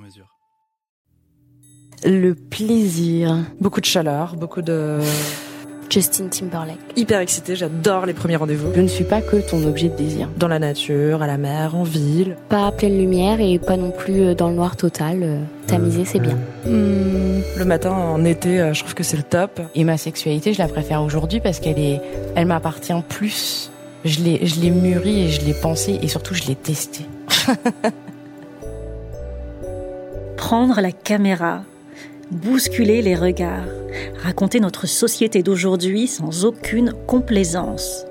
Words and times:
mesure. 0.00 0.26
Le 2.04 2.34
plaisir. 2.34 3.36
Beaucoup 3.60 3.80
de 3.80 3.86
chaleur, 3.86 4.36
beaucoup 4.36 4.62
de... 4.62 4.98
Justin 5.90 6.28
Timberlake. 6.28 6.78
Hyper 6.94 7.18
excitée, 7.18 7.56
j'adore 7.56 8.06
les 8.06 8.14
premiers 8.14 8.36
rendez-vous. 8.36 8.72
Je 8.74 8.80
ne 8.80 8.86
suis 8.86 9.04
pas 9.04 9.20
que 9.20 9.36
ton 9.36 9.64
objet 9.66 9.88
de 9.88 9.96
désir. 9.96 10.28
Dans 10.36 10.46
la 10.46 10.60
nature, 10.60 11.20
à 11.20 11.26
la 11.26 11.36
mer, 11.36 11.74
en 11.74 11.82
ville. 11.82 12.36
Pas 12.48 12.68
à 12.68 12.72
pleine 12.72 12.96
lumière 12.96 13.40
et 13.40 13.58
pas 13.58 13.76
non 13.76 13.90
plus 13.90 14.22
euh, 14.22 14.34
dans 14.34 14.48
le 14.48 14.54
noir 14.54 14.76
total. 14.76 15.18
Euh, 15.22 15.42
Tamisé, 15.66 16.04
c'est 16.04 16.20
bien. 16.20 16.38
Hmm, 16.64 17.40
le 17.58 17.64
matin, 17.64 17.90
en 17.90 18.24
été, 18.24 18.60
euh, 18.60 18.72
je 18.72 18.80
trouve 18.80 18.94
que 18.94 19.02
c'est 19.02 19.16
le 19.16 19.24
top. 19.24 19.60
Et 19.74 19.82
ma 19.82 19.98
sexualité, 19.98 20.54
je 20.54 20.58
la 20.58 20.68
préfère 20.68 21.02
aujourd'hui 21.02 21.40
parce 21.40 21.58
qu'elle 21.58 21.78
est, 21.78 22.00
elle 22.36 22.46
m'appartient 22.46 22.94
plus. 23.08 23.72
Je 24.04 24.20
l'ai, 24.20 24.46
je 24.46 24.60
l'ai 24.60 24.70
mûrie 24.70 25.24
et 25.24 25.28
je 25.28 25.44
l'ai 25.44 25.54
pensée 25.54 25.98
et 26.00 26.06
surtout 26.06 26.34
je 26.34 26.44
l'ai 26.44 26.54
testée. 26.54 27.06
Prendre 30.40 30.80
la 30.80 30.90
caméra 30.90 31.62
bousculer 32.30 33.02
les 33.02 33.14
regards, 33.14 33.68
raconter 34.22 34.58
notre 34.58 34.86
société 34.86 35.42
d'aujourd'hui 35.42 36.06
sans 36.06 36.46
aucune 36.46 36.94
complaisance. 37.06 38.06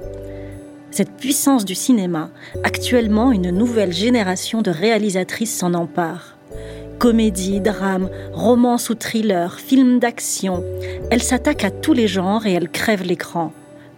Cette 0.91 1.11
puissance 1.17 1.65
du 1.65 1.73
cinéma, 1.73 2.29
actuellement 2.63 3.31
une 3.31 3.49
nouvelle 3.49 3.91
génération 3.91 4.61
de 4.61 4.69
réalisatrices 4.69 5.57
s'en 5.57 5.73
empare. 5.73 6.37
Comédie, 6.99 7.61
drame, 7.61 8.09
romance 8.31 8.91
ou 8.91 8.93
thriller, 8.93 9.59
film 9.59 9.99
d'action, 9.99 10.63
elle 11.09 11.23
s'attaque 11.23 11.63
à 11.63 11.71
tous 11.71 11.93
les 11.93 12.07
genres 12.07 12.45
et 12.45 12.53
elle 12.53 12.69
crève 12.69 13.01
l'écran. 13.01 13.51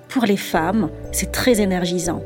Pour 0.07 0.23
les 0.23 0.37
femmes, 0.37 0.89
c'est 1.11 1.33
très 1.33 1.59
énergisant. 1.59 2.23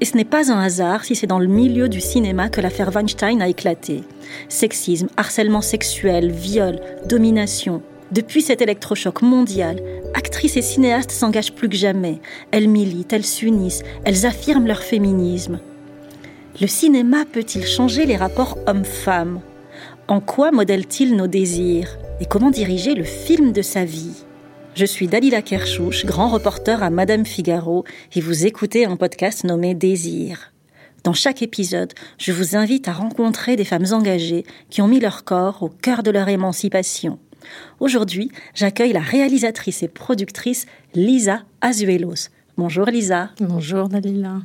Et 0.00 0.06
ce 0.06 0.16
n'est 0.16 0.24
pas 0.24 0.50
un 0.50 0.58
hasard 0.58 1.04
si 1.04 1.14
c'est 1.14 1.26
dans 1.26 1.38
le 1.38 1.46
milieu 1.46 1.88
du 1.88 2.00
cinéma 2.00 2.48
que 2.48 2.60
l'affaire 2.60 2.90
Weinstein 2.94 3.42
a 3.42 3.48
éclaté. 3.48 4.02
Sexisme, 4.48 5.08
harcèlement 5.16 5.60
sexuel, 5.60 6.30
viol, 6.30 6.80
domination. 7.06 7.82
Depuis 8.10 8.42
cet 8.42 8.62
électrochoc 8.62 9.22
mondial, 9.22 9.80
actrices 10.14 10.56
et 10.56 10.62
cinéastes 10.62 11.10
s'engagent 11.10 11.52
plus 11.52 11.68
que 11.68 11.76
jamais. 11.76 12.20
Elles 12.50 12.68
militent, 12.68 13.12
elles 13.12 13.26
s'unissent, 13.26 13.82
elles 14.04 14.26
affirment 14.26 14.66
leur 14.66 14.82
féminisme. 14.82 15.60
Le 16.60 16.66
cinéma 16.66 17.24
peut-il 17.30 17.64
changer 17.66 18.06
les 18.06 18.16
rapports 18.16 18.58
hommes-femmes? 18.66 19.40
En 20.08 20.20
quoi 20.20 20.50
modèle-t-il 20.50 21.14
nos 21.14 21.28
désirs? 21.28 21.98
Et 22.20 22.26
comment 22.26 22.50
diriger 22.50 22.94
le 22.94 23.04
film 23.04 23.52
de 23.52 23.62
sa 23.62 23.84
vie? 23.84 24.24
Je 24.74 24.84
suis 24.84 25.08
Dalila 25.08 25.42
Kershouch, 25.42 26.04
grand 26.04 26.28
reporter 26.28 26.82
à 26.82 26.90
Madame 26.90 27.26
Figaro, 27.26 27.84
et 28.14 28.20
vous 28.20 28.46
écoutez 28.46 28.84
un 28.84 28.96
podcast 28.96 29.44
nommé 29.44 29.74
Désir. 29.74 30.52
Dans 31.04 31.12
chaque 31.12 31.42
épisode, 31.42 31.92
je 32.18 32.32
vous 32.32 32.56
invite 32.56 32.88
à 32.88 32.92
rencontrer 32.92 33.56
des 33.56 33.64
femmes 33.64 33.86
engagées 33.92 34.44
qui 34.68 34.82
ont 34.82 34.88
mis 34.88 35.00
leur 35.00 35.24
corps 35.24 35.62
au 35.62 35.68
cœur 35.68 36.02
de 36.02 36.10
leur 36.10 36.28
émancipation. 36.28 37.18
Aujourd'hui, 37.80 38.30
j'accueille 38.54 38.92
la 38.92 39.00
réalisatrice 39.00 39.82
et 39.82 39.88
productrice 39.88 40.66
Lisa 40.94 41.42
Azuelos. 41.60 42.28
Bonjour 42.56 42.86
Lisa. 42.86 43.30
Bonjour 43.40 43.88
Dalila. 43.88 44.40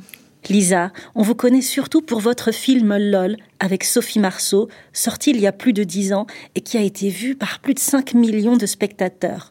Lisa, 0.48 0.92
on 1.14 1.22
vous 1.22 1.34
connaît 1.34 1.60
surtout 1.60 2.02
pour 2.02 2.20
votre 2.20 2.52
film 2.52 2.96
LOL 2.96 3.36
avec 3.58 3.84
Sophie 3.84 4.20
Marceau, 4.20 4.68
sorti 4.92 5.30
il 5.30 5.40
y 5.40 5.46
a 5.46 5.52
plus 5.52 5.72
de 5.72 5.82
dix 5.82 6.12
ans 6.12 6.26
et 6.54 6.60
qui 6.60 6.78
a 6.78 6.82
été 6.82 7.08
vu 7.08 7.34
par 7.34 7.58
plus 7.58 7.74
de 7.74 7.80
5 7.80 8.14
millions 8.14 8.56
de 8.56 8.66
spectateurs. 8.66 9.50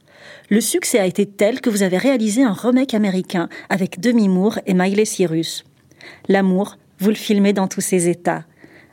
Le 0.49 0.61
succès 0.61 0.99
a 0.99 1.05
été 1.05 1.25
tel 1.25 1.61
que 1.61 1.69
vous 1.69 1.83
avez 1.83 1.97
réalisé 1.97 2.43
un 2.43 2.53
remake 2.53 2.93
américain 2.93 3.49
avec 3.69 3.99
Demi 3.99 4.29
Moore 4.29 4.59
et 4.65 4.73
Miley 4.73 5.05
Cyrus. 5.05 5.63
L'amour, 6.27 6.77
vous 6.99 7.09
le 7.09 7.15
filmez 7.15 7.53
dans 7.53 7.67
tous 7.67 7.81
ses 7.81 8.09
états, 8.09 8.45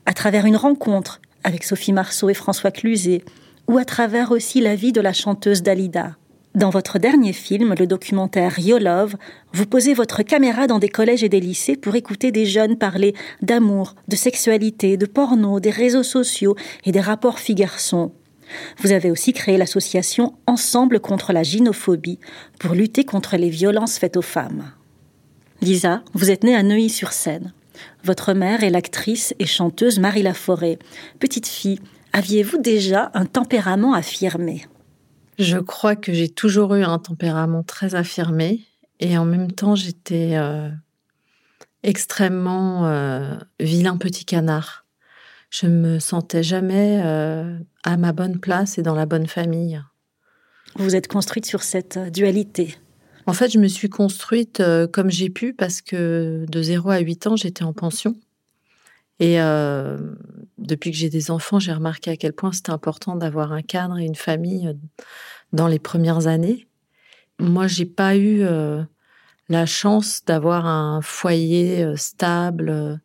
à 0.06 0.12
travers 0.12 0.46
une 0.46 0.56
rencontre 0.56 1.20
avec 1.44 1.64
Sophie 1.64 1.92
Marceau 1.92 2.28
et 2.30 2.34
François 2.34 2.70
Cluzet, 2.70 3.22
ou 3.68 3.78
à 3.78 3.84
travers 3.84 4.30
aussi 4.32 4.60
la 4.60 4.74
vie 4.74 4.92
de 4.92 5.00
la 5.00 5.12
chanteuse 5.12 5.62
Dalida. 5.62 6.16
Dans 6.54 6.68
votre 6.68 6.98
dernier 6.98 7.32
film, 7.32 7.74
le 7.78 7.86
documentaire 7.86 8.58
Yo 8.58 8.76
Love, 8.76 9.16
vous 9.54 9.64
posez 9.64 9.94
votre 9.94 10.22
caméra 10.22 10.66
dans 10.66 10.78
des 10.78 10.90
collèges 10.90 11.24
et 11.24 11.30
des 11.30 11.40
lycées 11.40 11.76
pour 11.76 11.94
écouter 11.94 12.30
des 12.30 12.44
jeunes 12.44 12.76
parler 12.76 13.14
d'amour, 13.40 13.94
de 14.08 14.16
sexualité, 14.16 14.98
de 14.98 15.06
porno, 15.06 15.60
des 15.60 15.70
réseaux 15.70 16.02
sociaux 16.02 16.54
et 16.84 16.92
des 16.92 17.00
rapports 17.00 17.38
filles-garçons. 17.38 18.12
Vous 18.78 18.92
avez 18.92 19.10
aussi 19.10 19.32
créé 19.32 19.56
l'association 19.56 20.34
Ensemble 20.46 21.00
contre 21.00 21.32
la 21.32 21.42
gynophobie 21.42 22.18
pour 22.58 22.74
lutter 22.74 23.04
contre 23.04 23.36
les 23.36 23.50
violences 23.50 23.98
faites 23.98 24.16
aux 24.16 24.22
femmes. 24.22 24.72
Lisa, 25.60 26.02
vous 26.14 26.30
êtes 26.30 26.44
née 26.44 26.56
à 26.56 26.62
Neuilly-sur-Seine. 26.62 27.52
Votre 28.04 28.32
mère 28.32 28.64
est 28.64 28.70
l'actrice 28.70 29.34
et 29.38 29.46
chanteuse 29.46 29.98
Marie 29.98 30.22
Laforêt. 30.22 30.78
Petite 31.18 31.46
fille, 31.46 31.80
aviez-vous 32.12 32.58
déjà 32.58 33.10
un 33.14 33.24
tempérament 33.24 33.94
affirmé? 33.94 34.66
Je 35.38 35.58
crois 35.58 35.96
que 35.96 36.12
j'ai 36.12 36.28
toujours 36.28 36.74
eu 36.74 36.82
un 36.82 36.98
tempérament 36.98 37.62
très 37.62 37.94
affirmé 37.94 38.60
et 39.00 39.16
en 39.16 39.24
même 39.24 39.50
temps 39.50 39.74
j'étais 39.74 40.32
euh, 40.34 40.68
extrêmement 41.82 42.86
euh, 42.86 43.36
vilain 43.58 43.96
petit 43.96 44.24
canard 44.24 44.82
je 45.52 45.66
me 45.66 45.98
sentais 45.98 46.42
jamais 46.42 47.02
euh, 47.04 47.58
à 47.84 47.96
ma 47.96 48.12
bonne 48.12 48.38
place 48.38 48.78
et 48.78 48.82
dans 48.82 48.94
la 48.94 49.06
bonne 49.06 49.26
famille. 49.26 49.82
Vous 50.76 50.96
êtes 50.96 51.08
construite 51.08 51.46
sur 51.46 51.62
cette 51.62 51.96
euh, 51.96 52.10
dualité. 52.10 52.76
En 53.26 53.32
fait, 53.32 53.50
je 53.50 53.58
me 53.58 53.68
suis 53.68 53.88
construite 53.88 54.60
euh, 54.60 54.86
comme 54.86 55.10
j'ai 55.10 55.30
pu 55.30 55.54
parce 55.54 55.80
que 55.80 56.44
de 56.48 56.62
0 56.62 56.90
à 56.90 56.98
8 56.98 57.26
ans, 57.28 57.36
j'étais 57.36 57.62
en 57.62 57.72
pension. 57.72 58.16
Et 59.20 59.36
depuis 60.58 60.90
que 60.90 60.96
j'ai 60.96 61.08
des 61.08 61.30
enfants, 61.30 61.60
j'ai 61.60 61.72
remarqué 61.72 62.10
à 62.10 62.16
quel 62.16 62.32
point 62.32 62.50
c'était 62.50 62.72
important 62.72 63.14
d'avoir 63.14 63.52
un 63.52 63.62
cadre 63.62 63.96
et 64.00 64.04
une 64.04 64.16
famille 64.16 64.76
dans 65.52 65.68
les 65.68 65.78
premières 65.78 66.26
années. 66.26 66.66
Moi, 67.38 67.68
j'ai 67.68 67.86
pas 67.86 68.16
eu 68.16 68.42
la 69.48 69.66
chance 69.66 70.24
d'avoir 70.24 70.66
un 70.66 71.02
foyer 71.02 71.94
stable 71.94 73.00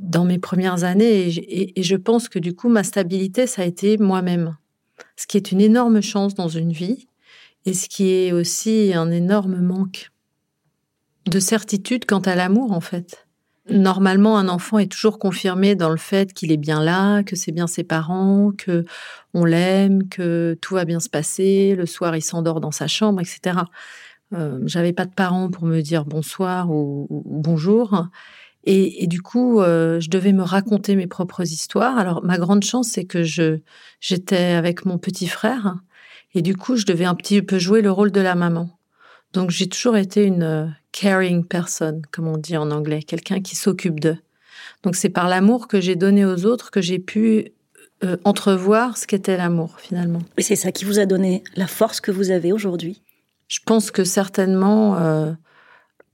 dans 0.00 0.24
mes 0.24 0.38
premières 0.38 0.84
années 0.84 1.28
et, 1.76 1.82
je 1.82 1.96
pense 1.96 2.28
que 2.28 2.38
du 2.38 2.54
coup 2.54 2.68
ma 2.68 2.84
stabilité 2.84 3.46
ça 3.46 3.62
a 3.62 3.64
été 3.64 3.98
moi-même 3.98 4.56
ce 5.16 5.26
qui 5.26 5.36
est 5.36 5.52
une 5.52 5.60
énorme 5.60 6.00
chance 6.00 6.34
dans 6.34 6.48
une 6.48 6.72
vie 6.72 7.06
et 7.66 7.74
ce 7.74 7.88
qui 7.88 8.10
est 8.10 8.32
aussi 8.32 8.92
un 8.94 9.10
énorme 9.10 9.60
manque 9.60 10.10
de 11.26 11.40
certitude 11.40 12.06
quant 12.06 12.20
à 12.20 12.34
l'amour 12.34 12.72
en 12.72 12.80
fait. 12.80 13.28
Normalement, 13.70 14.38
un 14.38 14.48
enfant 14.48 14.78
est 14.78 14.90
toujours 14.90 15.18
confirmé 15.18 15.74
dans 15.74 15.90
le 15.90 15.98
fait 15.98 16.32
qu'il 16.32 16.52
est 16.52 16.56
bien 16.56 16.82
là, 16.82 17.22
que 17.22 17.36
c'est 17.36 17.52
bien 17.52 17.66
ses 17.66 17.84
parents, 17.84 18.50
que 18.56 18.86
on 19.34 19.44
l'aime, 19.44 20.08
que 20.08 20.56
tout 20.62 20.74
va 20.74 20.86
bien 20.86 21.00
se 21.00 21.10
passer. 21.10 21.74
Le 21.76 21.84
soir, 21.84 22.16
il 22.16 22.22
s'endort 22.22 22.60
dans 22.60 22.70
sa 22.70 22.86
chambre, 22.86 23.20
etc. 23.20 23.58
Euh, 24.32 24.60
J'avais 24.64 24.94
pas 24.94 25.04
de 25.04 25.12
parents 25.12 25.50
pour 25.50 25.66
me 25.66 25.82
dire 25.82 26.06
bonsoir 26.06 26.70
ou 26.70 27.06
bonjour. 27.10 28.08
Et, 28.70 29.06
du 29.06 29.22
coup, 29.22 29.62
euh, 29.62 29.98
je 29.98 30.10
devais 30.10 30.34
me 30.34 30.42
raconter 30.42 30.94
mes 30.94 31.06
propres 31.06 31.40
histoires. 31.40 31.96
Alors, 31.96 32.22
ma 32.22 32.36
grande 32.36 32.62
chance, 32.62 32.88
c'est 32.88 33.06
que 33.06 33.22
je 33.22 33.60
j'étais 33.98 34.52
avec 34.52 34.84
mon 34.84 34.98
petit 34.98 35.26
frère, 35.26 35.76
et 36.34 36.42
du 36.42 36.54
coup, 36.54 36.76
je 36.76 36.84
devais 36.84 37.06
un 37.06 37.14
petit 37.14 37.40
peu 37.40 37.58
jouer 37.58 37.80
le 37.80 37.90
rôle 37.90 38.12
de 38.12 38.20
la 38.20 38.34
maman. 38.34 38.68
Donc, 39.32 39.48
j'ai 39.48 39.70
toujours 39.70 39.96
été 39.96 40.24
une 40.24 40.42
euh, 40.42 40.66
caring 40.92 41.46
person, 41.46 42.02
comme 42.12 42.28
on 42.28 42.36
dit 42.36 42.58
en 42.58 42.70
anglais, 42.70 43.02
quelqu'un 43.02 43.40
qui 43.40 43.56
s'occupe 43.56 44.00
d'eux. 44.00 44.18
Donc, 44.82 44.96
c'est 44.96 45.08
par 45.08 45.30
l'amour 45.30 45.66
que 45.66 45.80
j'ai 45.80 45.96
donné 45.96 46.26
aux 46.26 46.44
autres 46.44 46.70
que 46.70 46.82
j'ai 46.82 46.98
pu 46.98 47.52
euh, 48.04 48.18
entrevoir 48.24 48.98
ce 48.98 49.06
qu'était 49.06 49.38
l'amour, 49.38 49.76
finalement. 49.78 50.20
Et 50.36 50.42
c'est 50.42 50.56
ça 50.56 50.72
qui 50.72 50.84
vous 50.84 50.98
a 50.98 51.06
donné 51.06 51.42
la 51.56 51.68
force 51.68 52.02
que 52.02 52.10
vous 52.10 52.30
avez 52.30 52.52
aujourd'hui? 52.52 53.00
Je 53.48 53.60
pense 53.64 53.90
que 53.90 54.04
certainement, 54.04 54.98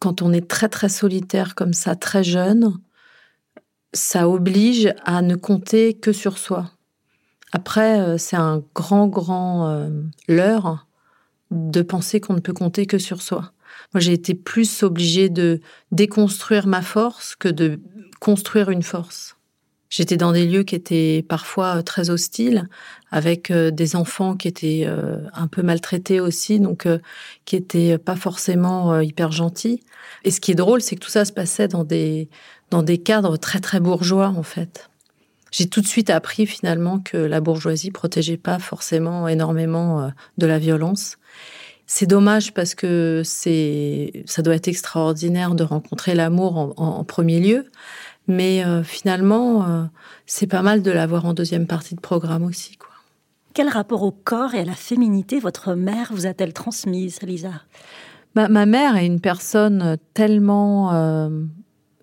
quand 0.05 0.21
on 0.21 0.35
est 0.35 0.47
très 0.47 0.69
très 0.69 0.91
solitaire 0.91 1.55
comme 1.55 1.73
ça, 1.73 1.97
très 1.97 2.23
jeune, 2.23 2.77
ça 3.95 4.29
oblige 4.29 4.93
à 5.03 5.23
ne 5.23 5.35
compter 5.35 5.95
que 5.95 6.13
sur 6.13 6.37
soi. 6.37 6.71
Après, 7.53 8.01
euh, 8.01 8.19
c'est 8.19 8.37
un 8.37 8.63
grand, 8.75 9.07
grand 9.07 9.67
euh, 9.71 9.89
leurre 10.29 10.87
de 11.51 11.81
penser 11.81 12.21
qu'on 12.21 12.35
ne 12.35 12.41
peut 12.41 12.53
compter 12.53 12.85
que 12.85 12.99
sur 12.99 13.23
soi. 13.23 13.53
Moi, 13.95 14.03
j'ai 14.03 14.13
été 14.13 14.35
plus 14.35 14.83
obligée 14.83 15.31
de 15.31 15.63
déconstruire 15.91 16.67
ma 16.67 16.83
force 16.83 17.35
que 17.35 17.49
de 17.49 17.81
construire 18.21 18.69
une 18.69 18.83
force. 18.83 19.39
J'étais 19.97 20.17
dans 20.17 20.33
des 20.33 20.45
lieux 20.45 20.65
qui 20.65 20.75
étaient 20.75 21.25
parfois 21.29 21.85
très 21.85 22.11
hostiles, 22.11 22.69
avec 23.13 23.53
des 23.53 23.95
enfants 23.95 24.35
qui 24.35 24.49
étaient 24.49 24.89
un 25.33 25.47
peu 25.47 25.63
maltraités 25.63 26.19
aussi, 26.19 26.59
donc 26.59 26.89
qui 27.45 27.55
étaient 27.55 27.97
pas 27.97 28.17
forcément 28.17 28.99
hyper 28.99 29.31
gentils. 29.31 29.85
Et 30.25 30.33
ce 30.33 30.41
qui 30.41 30.51
est 30.51 30.57
drôle, 30.57 30.83
c'est 30.83 30.97
que 30.97 31.01
tout 31.01 31.11
ça 31.11 31.25
se 31.25 31.33
passait 31.33 31.69
dans 31.69 31.85
des 31.85 32.29
dans 32.71 32.83
des 32.83 32.99
cadres 32.99 33.37
très 33.37 33.61
très 33.61 33.79
bourgeois 33.79 34.35
en 34.37 34.43
fait. 34.43 34.91
J'ai 35.53 35.69
tout 35.69 35.81
de 35.81 35.87
suite 35.87 36.11
appris 36.11 36.47
finalement 36.47 36.99
que 36.99 37.17
la 37.17 37.41
bourgeoisie 37.41 37.93
protégeait 37.93 38.37
pas 38.37 38.59
forcément 38.59 39.29
énormément 39.29 40.11
de 40.39 40.47
la 40.49 40.59
violence 40.59 41.19
c'est 41.87 42.07
dommage 42.07 42.55
parce 42.55 42.75
que 42.75 43.23
c'est, 43.25 44.25
ça 44.27 44.43
doit 44.43 44.55
être 44.55 44.69
extraordinaire 44.69 45.55
de 45.55 45.65
rencontrer 45.65 46.15
l'amour 46.15 46.75
en, 46.77 47.05
premier 47.05 47.41
lieu. 47.41 47.67
Mais 48.27 48.65
euh, 48.65 48.83
finalement, 48.83 49.69
euh, 49.69 49.85
c'est 50.27 50.47
pas 50.47 50.63
mal 50.63 50.83
de 50.83 50.91
l'avoir 50.91 51.27
en 51.27 51.35
deuxième 51.35 51.67
partie 51.67 51.95
de 51.95 52.01
programme 52.01 52.45
aussi. 52.45 52.77
Quoi. 52.77 52.91
Quel 53.53 53.69
rapport 53.69 54.03
au 54.03 54.13
corps 54.13 54.55
et 54.55 54.61
à 54.61 54.65
la 54.65 54.75
féminité 54.75 55.39
votre 55.39 55.75
mère 55.75 56.09
vous 56.11 56.27
a-t-elle 56.27 56.53
transmise, 56.53 57.21
Lisa? 57.23 57.53
Bah, 58.35 58.49
Ma 58.49 58.67
mère 58.67 58.97
est 58.97 59.07
une 59.07 59.21
personne 59.21 59.99
tellement 60.15 60.93
euh, 60.95 61.29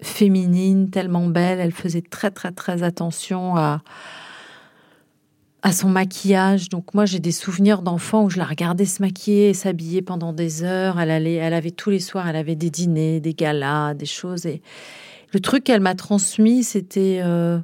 féminine, 0.01 0.89
tellement 0.89 1.27
belle. 1.27 1.59
Elle 1.59 1.73
faisait 1.73 2.01
très, 2.01 2.31
très, 2.31 2.51
très 2.51 2.83
attention 2.83 3.57
à, 3.57 3.81
à 5.63 5.71
son 5.71 5.89
maquillage. 5.89 6.69
Donc 6.69 6.94
moi, 6.94 7.06
j'ai 7.06 7.19
des 7.19 7.31
souvenirs 7.31 7.81
d'enfant 7.81 8.24
où 8.24 8.29
je 8.29 8.38
la 8.38 8.45
regardais 8.45 8.85
se 8.85 9.01
maquiller 9.01 9.50
et 9.50 9.53
s'habiller 9.53 10.01
pendant 10.01 10.33
des 10.33 10.63
heures. 10.63 11.00
Elle 11.00 11.12
allait, 11.12 11.35
elle 11.35 11.53
avait 11.53 11.71
tous 11.71 11.89
les 11.89 12.00
soirs, 12.00 12.27
elle 12.27 12.35
avait 12.35 12.56
des 12.56 12.69
dîners, 12.69 13.19
des 13.19 13.33
galas, 13.33 13.94
des 13.94 14.06
choses. 14.06 14.45
Et 14.45 14.62
le 15.33 15.39
truc 15.39 15.63
qu'elle 15.63 15.81
m'a 15.81 15.95
transmis, 15.95 16.63
c'était 16.63 17.21
euh, 17.23 17.59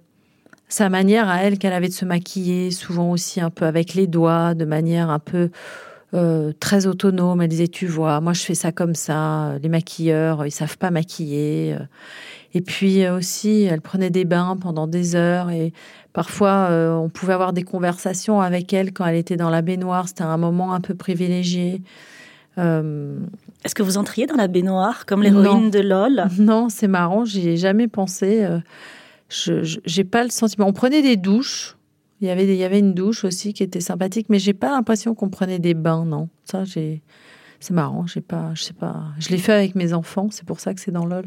sa 0.69 0.89
manière 0.89 1.29
à 1.29 1.43
elle 1.43 1.57
qu'elle 1.57 1.73
avait 1.73 1.89
de 1.89 1.93
se 1.93 2.05
maquiller, 2.05 2.71
souvent 2.71 3.11
aussi 3.11 3.41
un 3.41 3.49
peu 3.49 3.65
avec 3.65 3.93
les 3.93 4.07
doigts, 4.07 4.53
de 4.53 4.65
manière 4.65 5.09
un 5.09 5.19
peu 5.19 5.49
euh, 6.13 6.53
très 6.59 6.87
autonome. 6.87 7.41
Elle 7.41 7.49
disait, 7.49 7.67
tu 7.67 7.85
vois, 7.87 8.21
moi 8.21 8.33
je 8.33 8.41
fais 8.41 8.55
ça 8.55 8.71
comme 8.71 8.95
ça. 8.95 9.53
Les 9.61 9.69
maquilleurs, 9.69 10.45
ils 10.45 10.51
savent 10.51 10.77
pas 10.77 10.91
maquiller. 10.91 11.77
Et 12.53 12.61
puis 12.61 13.07
aussi, 13.07 13.63
elle 13.63 13.81
prenait 13.81 14.09
des 14.09 14.25
bains 14.25 14.57
pendant 14.59 14.87
des 14.87 15.15
heures 15.15 15.49
et 15.49 15.73
parfois 16.13 16.69
euh, 16.71 16.95
on 16.95 17.09
pouvait 17.09 17.33
avoir 17.33 17.53
des 17.53 17.63
conversations 17.63 18.41
avec 18.41 18.73
elle 18.73 18.93
quand 18.93 19.05
elle 19.05 19.17
était 19.17 19.37
dans 19.37 19.49
la 19.49 19.61
baignoire. 19.61 20.07
C'était 20.07 20.23
un 20.23 20.37
moment 20.37 20.73
un 20.73 20.81
peu 20.81 20.95
privilégié. 20.95 21.81
Euh, 22.57 23.19
Est-ce 23.63 23.75
que 23.75 23.83
vous 23.83 23.97
entriez 23.97 24.25
dans 24.25 24.35
la 24.35 24.47
baignoire 24.47 25.05
comme 25.05 25.23
l'héroïne 25.23 25.69
de 25.69 25.79
LOL? 25.79 26.25
Non, 26.39 26.69
c'est 26.69 26.87
marrant, 26.87 27.25
j'y 27.25 27.49
ai 27.49 27.57
jamais 27.57 27.87
pensé. 27.87 28.43
Euh, 28.43 28.59
je 29.29 29.79
j'ai 29.85 30.03
pas 30.03 30.23
le 30.23 30.29
sentiment. 30.29 30.67
On 30.67 30.73
prenait 30.73 31.01
des 31.01 31.17
douches. 31.17 31.77
Il 32.21 32.27
y 32.27 32.31
avait 32.31 32.45
il 32.45 32.55
y 32.55 32.63
avait 32.63 32.79
une 32.79 32.93
douche 32.93 33.23
aussi 33.23 33.53
qui 33.53 33.63
était 33.63 33.81
sympathique, 33.81 34.27
mais 34.29 34.39
j'ai 34.39 34.53
pas 34.53 34.71
l'impression 34.71 35.13
qu'on 35.13 35.29
prenait 35.29 35.59
des 35.59 35.73
bains, 35.73 36.05
non. 36.05 36.29
Ça 36.45 36.63
j'ai 36.63 37.01
c'est 37.59 37.73
marrant, 37.73 38.07
j'ai 38.07 38.21
pas 38.21 38.51
je 38.55 38.63
sais 38.63 38.73
pas. 38.73 39.03
Je 39.19 39.29
l'ai 39.29 39.37
fait 39.37 39.53
avec 39.53 39.75
mes 39.75 39.93
enfants, 39.93 40.29
c'est 40.31 40.45
pour 40.45 40.59
ça 40.59 40.73
que 40.73 40.81
c'est 40.81 40.91
dans 40.91 41.05
LOL. 41.05 41.25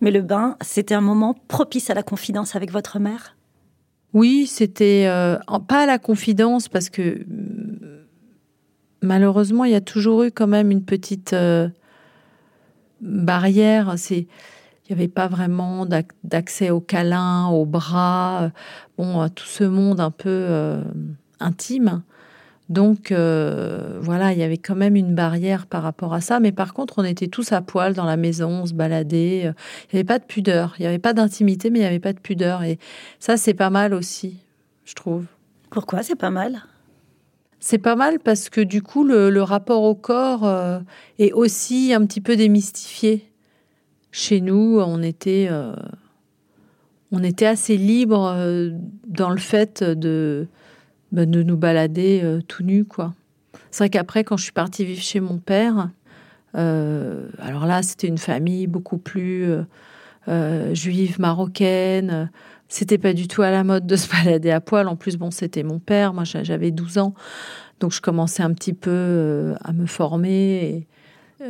Mais 0.00 0.10
le 0.10 0.22
bain, 0.22 0.56
c'était 0.60 0.94
un 0.94 1.00
moment 1.00 1.34
propice 1.46 1.88
à 1.88 1.94
la 1.94 2.02
confidence 2.02 2.56
avec 2.56 2.72
votre 2.72 2.98
mère? 2.98 3.36
Oui, 4.12 4.46
c'était 4.46 5.04
euh, 5.06 5.38
pas 5.68 5.84
à 5.84 5.86
la 5.86 5.98
confidence 5.98 6.68
parce 6.68 6.90
que 6.90 7.24
malheureusement, 9.02 9.64
il 9.64 9.72
y 9.72 9.76
a 9.76 9.80
toujours 9.80 10.22
eu 10.22 10.30
quand 10.30 10.46
même 10.46 10.70
une 10.70 10.84
petite 10.84 11.32
euh, 11.32 11.68
barrière. 13.00 13.94
Il 14.10 14.26
n'y 14.90 14.92
avait 14.92 15.08
pas 15.08 15.28
vraiment 15.28 15.86
d'accès 16.24 16.70
au 16.70 16.80
câlin, 16.80 17.48
aux 17.48 17.66
bras, 17.66 18.50
bon, 18.98 19.20
à 19.20 19.28
tout 19.28 19.46
ce 19.46 19.64
monde 19.64 20.00
un 20.00 20.10
peu 20.10 20.28
euh, 20.28 20.82
intime. 21.40 22.02
Donc 22.72 23.12
euh, 23.12 23.98
voilà, 24.00 24.32
il 24.32 24.38
y 24.38 24.42
avait 24.42 24.56
quand 24.56 24.74
même 24.74 24.96
une 24.96 25.14
barrière 25.14 25.66
par 25.66 25.82
rapport 25.82 26.14
à 26.14 26.22
ça. 26.22 26.40
Mais 26.40 26.52
par 26.52 26.72
contre, 26.72 26.94
on 26.98 27.04
était 27.04 27.26
tous 27.26 27.52
à 27.52 27.60
poil 27.60 27.92
dans 27.92 28.06
la 28.06 28.16
maison, 28.16 28.48
on 28.62 28.66
se 28.66 28.72
baladait. 28.72 29.42
Euh, 29.44 29.52
il 29.84 29.96
n'y 29.96 29.98
avait 29.98 30.04
pas 30.04 30.18
de 30.18 30.24
pudeur, 30.24 30.74
il 30.78 30.82
n'y 30.82 30.88
avait 30.88 30.98
pas 30.98 31.12
d'intimité, 31.12 31.68
mais 31.68 31.80
il 31.80 31.82
n'y 31.82 31.88
avait 31.88 31.98
pas 31.98 32.14
de 32.14 32.20
pudeur. 32.20 32.62
Et 32.62 32.78
ça, 33.18 33.36
c'est 33.36 33.52
pas 33.52 33.68
mal 33.68 33.92
aussi, 33.92 34.38
je 34.86 34.94
trouve. 34.94 35.26
Pourquoi 35.70 36.02
c'est 36.02 36.16
pas 36.16 36.30
mal? 36.30 36.62
C'est 37.64 37.78
pas 37.78 37.96
mal 37.96 38.18
parce 38.18 38.50
que 38.50 38.60
du 38.60 38.82
coup, 38.82 39.04
le, 39.04 39.42
rapport 39.42 39.82
au 39.84 39.94
corps 39.94 40.44
euh, 40.44 40.80
est 41.18 41.32
aussi 41.32 41.94
un 41.94 42.04
petit 42.04 42.20
peu 42.20 42.36
démystifié. 42.36 43.30
Chez 44.10 44.42
nous, 44.42 44.78
on 44.78 45.02
était, 45.02 45.48
on 47.12 47.22
était 47.22 47.46
assez 47.46 47.78
libre 47.78 48.36
dans 49.06 49.30
le 49.30 49.38
fait 49.38 49.82
de, 49.82 50.48
bah, 51.12 51.26
de 51.26 51.42
nous 51.42 51.58
balader 51.58 52.22
euh, 52.24 52.40
tout 52.40 52.62
nus, 52.62 52.86
quoi. 52.86 53.14
C'est 53.70 53.84
vrai 53.84 53.90
qu'après, 53.90 54.24
quand 54.24 54.38
je 54.38 54.44
suis 54.44 54.52
partie 54.52 54.84
vivre 54.86 55.02
chez 55.02 55.20
mon 55.20 55.36
père, 55.36 55.90
euh, 56.56 57.28
alors 57.38 57.66
là, 57.66 57.82
c'était 57.82 58.06
une 58.08 58.18
famille 58.18 58.66
beaucoup 58.66 58.96
plus 58.96 59.46
euh, 60.28 60.74
juive, 60.74 61.20
marocaine. 61.20 62.30
C'était 62.72 62.96
pas 62.96 63.12
du 63.12 63.28
tout 63.28 63.42
à 63.42 63.50
la 63.50 63.64
mode 63.64 63.86
de 63.86 63.96
se 63.96 64.08
balader 64.08 64.50
à 64.50 64.62
poil. 64.62 64.88
En 64.88 64.96
plus, 64.96 65.18
bon, 65.18 65.30
c'était 65.30 65.62
mon 65.62 65.78
père. 65.78 66.14
Moi, 66.14 66.24
j'avais 66.24 66.70
12 66.70 66.96
ans. 66.96 67.12
Donc, 67.80 67.92
je 67.92 68.00
commençais 68.00 68.42
un 68.42 68.54
petit 68.54 68.72
peu 68.72 69.52
à 69.62 69.74
me 69.74 69.84
former. 69.84 70.64
Et, 70.64 70.86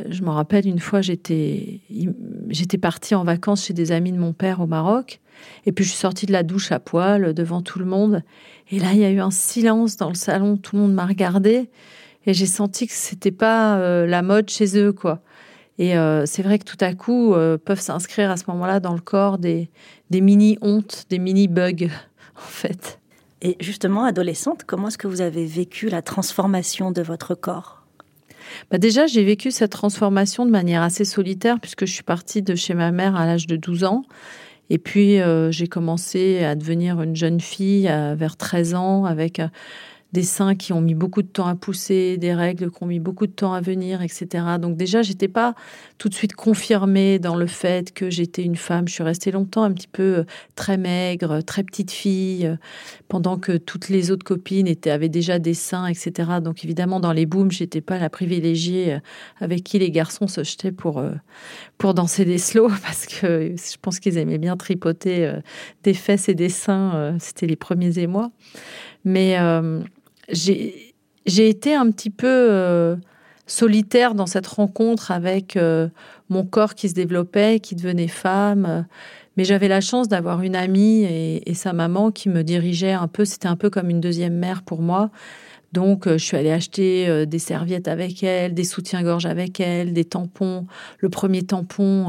je 0.09 0.21
me 0.21 0.29
rappelle 0.29 0.67
une 0.67 0.79
fois, 0.79 0.99
j'étais, 0.99 1.79
j'étais 2.49 2.77
partie 2.77 3.15
en 3.15 3.23
vacances 3.23 3.63
chez 3.63 3.73
des 3.73 3.93
amis 3.93 4.11
de 4.11 4.17
mon 4.17 4.33
père 4.33 4.59
au 4.59 4.67
Maroc. 4.67 5.21
Et 5.65 5.71
puis 5.71 5.85
je 5.85 5.91
suis 5.91 5.99
sortie 5.99 6.25
de 6.25 6.33
la 6.33 6.43
douche 6.43 6.73
à 6.73 6.79
poil 6.79 7.33
devant 7.33 7.61
tout 7.61 7.79
le 7.79 7.85
monde. 7.85 8.21
Et 8.69 8.79
là, 8.79 8.91
il 8.91 8.99
y 8.99 9.05
a 9.05 9.09
eu 9.09 9.21
un 9.21 9.31
silence 9.31 9.95
dans 9.95 10.09
le 10.09 10.15
salon. 10.15 10.57
Tout 10.57 10.75
le 10.75 10.81
monde 10.81 10.93
m'a 10.93 11.05
regardé 11.05 11.69
et 12.25 12.33
j'ai 12.33 12.45
senti 12.47 12.85
que 12.87 12.93
c'était 12.93 13.31
pas 13.31 13.77
euh, 13.77 14.05
la 14.07 14.21
mode 14.21 14.49
chez 14.49 14.77
eux, 14.77 14.91
quoi. 14.91 15.21
Et 15.79 15.97
euh, 15.97 16.25
c'est 16.25 16.43
vrai 16.43 16.59
que 16.59 16.65
tout 16.65 16.77
à 16.79 16.93
coup 16.93 17.33
euh, 17.33 17.57
peuvent 17.57 17.79
s'inscrire 17.79 18.29
à 18.29 18.37
ce 18.37 18.43
moment-là 18.47 18.79
dans 18.79 18.93
le 18.93 19.01
corps 19.01 19.37
des, 19.37 19.69
des 20.09 20.21
mini 20.21 20.57
hontes, 20.61 21.05
des 21.09 21.19
mini 21.19 21.47
bugs, 21.47 21.89
en 22.35 22.47
fait. 22.47 22.99
Et 23.41 23.57
justement, 23.59 24.05
adolescente, 24.05 24.63
comment 24.65 24.87
est-ce 24.87 24.97
que 24.97 25.07
vous 25.07 25.21
avez 25.21 25.45
vécu 25.45 25.89
la 25.89 26.01
transformation 26.01 26.91
de 26.91 27.01
votre 27.01 27.35
corps? 27.35 27.83
Bah 28.69 28.77
déjà, 28.77 29.07
j'ai 29.07 29.23
vécu 29.23 29.51
cette 29.51 29.71
transformation 29.71 30.45
de 30.45 30.51
manière 30.51 30.81
assez 30.81 31.05
solitaire 31.05 31.59
puisque 31.59 31.85
je 31.85 31.93
suis 31.93 32.03
partie 32.03 32.41
de 32.41 32.55
chez 32.55 32.73
ma 32.73 32.91
mère 32.91 33.15
à 33.15 33.25
l'âge 33.25 33.47
de 33.47 33.55
12 33.55 33.83
ans. 33.83 34.03
Et 34.69 34.77
puis, 34.77 35.19
euh, 35.19 35.51
j'ai 35.51 35.67
commencé 35.67 36.43
à 36.43 36.55
devenir 36.55 37.01
une 37.01 37.15
jeune 37.15 37.39
fille 37.39 37.83
vers 37.85 38.37
13 38.37 38.75
ans 38.75 39.05
avec 39.05 39.41
des 40.13 40.21
seins 40.21 40.53
qui 40.53 40.73
ont 40.73 40.81
mis 40.81 40.93
beaucoup 40.93 41.23
de 41.23 41.27
temps 41.27 41.47
à 41.47 41.55
pousser, 41.55 42.17
des 42.17 42.35
règles 42.35 42.69
qui 42.69 42.83
ont 42.83 42.85
mis 42.85 42.99
beaucoup 42.99 43.25
de 43.25 43.31
temps 43.31 43.53
à 43.53 43.61
venir, 43.61 44.03
etc. 44.03 44.27
Donc 44.61 44.77
déjà, 44.77 45.01
j'étais 45.01 45.27
pas 45.27 45.55
tout 45.97 46.07
de 46.07 46.13
suite 46.13 46.35
confirmée 46.35 47.17
dans 47.17 47.35
le 47.35 47.47
fait 47.47 47.91
que 47.91 48.11
j'étais 48.11 48.43
une 48.43 48.55
femme. 48.55 48.87
Je 48.87 48.93
suis 48.93 49.03
restée 49.03 49.31
longtemps 49.31 49.63
un 49.63 49.71
petit 49.71 49.87
peu 49.87 50.17
euh, 50.19 50.23
très 50.55 50.77
maigre, 50.77 51.41
très 51.41 51.63
petite 51.63 51.89
fille, 51.89 52.45
euh, 52.45 52.57
pendant 53.07 53.37
que 53.37 53.57
toutes 53.57 53.89
les 53.89 54.11
autres 54.11 54.23
copines 54.23 54.71
avaient 54.85 55.09
déjà 55.09 55.39
des 55.39 55.55
seins, 55.55 55.87
etc. 55.87 56.13
Donc 56.43 56.63
évidemment, 56.63 56.99
dans 56.99 57.11
les 57.11 57.25
booms, 57.25 57.51
j'étais 57.51 57.81
pas 57.81 57.97
la 57.97 58.11
privilégiée 58.11 58.93
euh, 58.93 58.99
avec 59.39 59.63
qui 59.63 59.79
les 59.79 59.89
garçons 59.89 60.27
se 60.27 60.43
jetaient 60.43 60.71
pour 60.71 61.03
pour 61.79 61.95
danser 61.95 62.23
des 62.23 62.37
slows, 62.37 62.69
parce 62.83 63.07
que 63.07 63.55
je 63.57 63.77
pense 63.81 63.99
qu'ils 63.99 64.17
aimaient 64.19 64.37
bien 64.37 64.57
tripoter 64.57 65.39
des 65.83 65.93
fesses 65.95 66.29
et 66.29 66.35
des 66.35 66.49
seins. 66.49 67.17
C'était 67.19 67.47
les 67.47 67.55
premiers 67.55 67.97
émois. 67.97 68.31
Mais 69.05 69.37
j'ai 70.29 70.93
été 71.25 71.73
un 71.73 71.89
petit 71.91 72.09
peu 72.09 72.27
euh, 72.27 72.95
solitaire 73.47 74.15
dans 74.15 74.25
cette 74.25 74.47
rencontre 74.47 75.11
avec 75.11 75.57
euh, 75.57 75.89
mon 76.29 76.45
corps 76.45 76.75
qui 76.75 76.89
se 76.89 76.93
développait, 76.93 77.59
qui 77.59 77.75
devenait 77.75 78.07
femme. 78.07 78.85
Mais 79.35 79.45
j'avais 79.45 79.67
la 79.67 79.81
chance 79.81 80.07
d'avoir 80.07 80.43
une 80.43 80.55
amie 80.55 81.03
et, 81.03 81.53
sa 81.55 81.73
maman 81.73 82.11
qui 82.11 82.29
me 82.29 82.43
dirigeait 82.43 82.93
un 82.93 83.07
peu. 83.07 83.25
C'était 83.25 83.47
un 83.47 83.55
peu 83.55 83.69
comme 83.69 83.89
une 83.89 83.99
deuxième 83.99 84.35
mère 84.35 84.61
pour 84.61 84.81
moi. 84.81 85.09
Donc, 85.71 86.05
euh, 86.05 86.19
je 86.19 86.23
suis 86.23 86.37
allée 86.37 86.51
acheter 86.51 87.25
des 87.25 87.39
serviettes 87.39 87.87
avec 87.87 88.21
elle, 88.23 88.53
des 88.53 88.63
soutiens-gorge 88.63 89.25
avec 89.25 89.59
elle, 89.59 89.93
des 89.93 90.05
tampons. 90.05 90.67
Le 90.99 91.09
premier 91.09 91.41
tampon, 91.41 92.07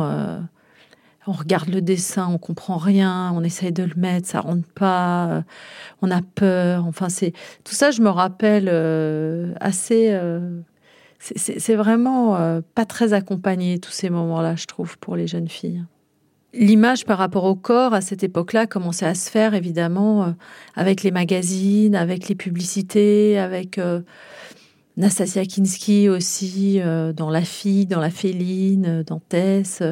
on 1.27 1.33
regarde 1.33 1.69
le 1.69 1.81
dessin, 1.81 2.29
on 2.31 2.39
comprend 2.39 2.77
rien, 2.77 3.33
on 3.35 3.43
essaye 3.43 3.73
de 3.73 3.83
le 3.83 3.95
mettre, 3.97 4.29
ça 4.29 4.41
rentre 4.41 4.69
pas, 4.75 5.29
euh, 5.29 5.43
on 6.03 6.11
a 6.11 6.21
peur. 6.23 6.85
Enfin, 6.87 7.09
c'est 7.09 7.33
tout 7.65 7.75
ça. 7.75 7.91
Je 7.91 8.03
me 8.03 8.11
rappelle 8.11 8.69
euh, 8.71 9.53
assez. 9.61 10.11
Euh, 10.11 10.61
c'est 11.19 11.75
vraiment 11.75 12.61
pas 12.75 12.85
très 12.85 13.15
accompagné 13.15 13.79
tous 13.79 13.93
ces 13.93 14.11
moments-là, 14.11 14.57
je 14.57 14.67
trouve, 14.67 14.99
pour 14.99 15.17
les 15.17 15.27
jeunes 15.27 15.49
filles. 15.49 15.83
L'image 16.53 17.07
par 17.07 17.17
rapport 17.17 17.45
au 17.45 17.55
corps 17.55 17.95
à 17.95 18.03
cette 18.03 18.23
époque-là 18.23 18.67
commençait 18.67 19.07
à 19.07 19.15
se 19.15 19.31
faire 19.31 19.55
évidemment 19.55 20.35
avec 20.75 21.03
les 21.03 21.11
magazines, 21.11 21.95
avec 21.95 22.29
les 22.29 22.35
publicités, 22.35 23.39
avec 23.39 23.81
Nastasia 24.99 25.47
Kinski 25.47 26.11
aussi 26.11 26.79
dans 27.17 27.31
La 27.31 27.41
Fille, 27.41 27.87
dans 27.87 28.01
La 28.01 28.11
Féline, 28.11 29.03
dans 29.07 29.21
Tess. 29.21 29.83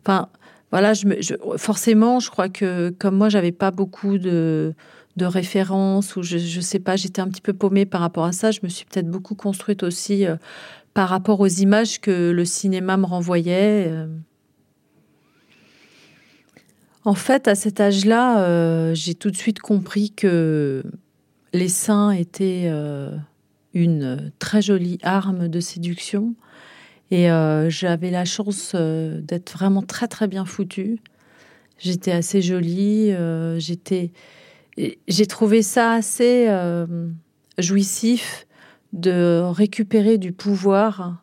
Enfin, 0.00 0.30
voilà, 0.72 0.94
je, 0.94 1.06
me, 1.06 1.16
forcément, 1.58 2.18
je 2.18 2.30
crois 2.30 2.48
que 2.48 2.88
comme 2.98 3.16
moi, 3.16 3.28
j'avais 3.28 3.52
pas 3.52 3.70
beaucoup 3.70 4.16
de, 4.16 4.74
de 5.16 5.26
références 5.26 6.16
ou 6.16 6.22
je, 6.22 6.38
je 6.38 6.60
sais 6.62 6.78
pas, 6.78 6.96
j'étais 6.96 7.20
un 7.20 7.28
petit 7.28 7.42
peu 7.42 7.52
paumée 7.52 7.84
par 7.84 8.00
rapport 8.00 8.24
à 8.24 8.32
ça. 8.32 8.50
Je 8.50 8.60
me 8.62 8.70
suis 8.70 8.86
peut-être 8.86 9.10
beaucoup 9.10 9.34
construite 9.34 9.82
aussi 9.82 10.26
euh, 10.26 10.36
par 10.94 11.10
rapport 11.10 11.40
aux 11.40 11.46
images 11.46 12.00
que 12.00 12.30
le 12.30 12.44
cinéma 12.46 12.96
me 12.96 13.04
renvoyait. 13.04 13.88
Euh. 13.88 14.06
En 17.04 17.14
fait, 17.14 17.48
à 17.48 17.54
cet 17.54 17.78
âge-là, 17.78 18.42
euh, 18.42 18.94
j'ai 18.94 19.14
tout 19.14 19.30
de 19.30 19.36
suite 19.36 19.58
compris 19.58 20.10
que 20.10 20.82
les 21.52 21.68
seins 21.68 22.12
étaient 22.12 22.72
une 23.74 24.32
très 24.38 24.62
jolie 24.62 24.98
arme 25.02 25.48
de 25.48 25.60
séduction 25.60 26.34
et 27.12 27.30
euh, 27.30 27.68
j'avais 27.68 28.10
la 28.10 28.24
chance 28.24 28.72
euh, 28.74 29.20
d'être 29.20 29.52
vraiment 29.52 29.82
très 29.82 30.08
très 30.08 30.28
bien 30.28 30.46
foutue. 30.46 30.98
J'étais 31.76 32.10
assez 32.10 32.40
jolie. 32.40 33.12
Euh, 33.12 33.58
j'étais, 33.58 34.12
j'ai 34.78 35.26
trouvé 35.26 35.60
ça 35.60 35.92
assez 35.92 36.48
jouissif 37.58 38.46
de 38.94 39.42
récupérer 39.44 40.16
du 40.16 40.32
pouvoir 40.32 41.22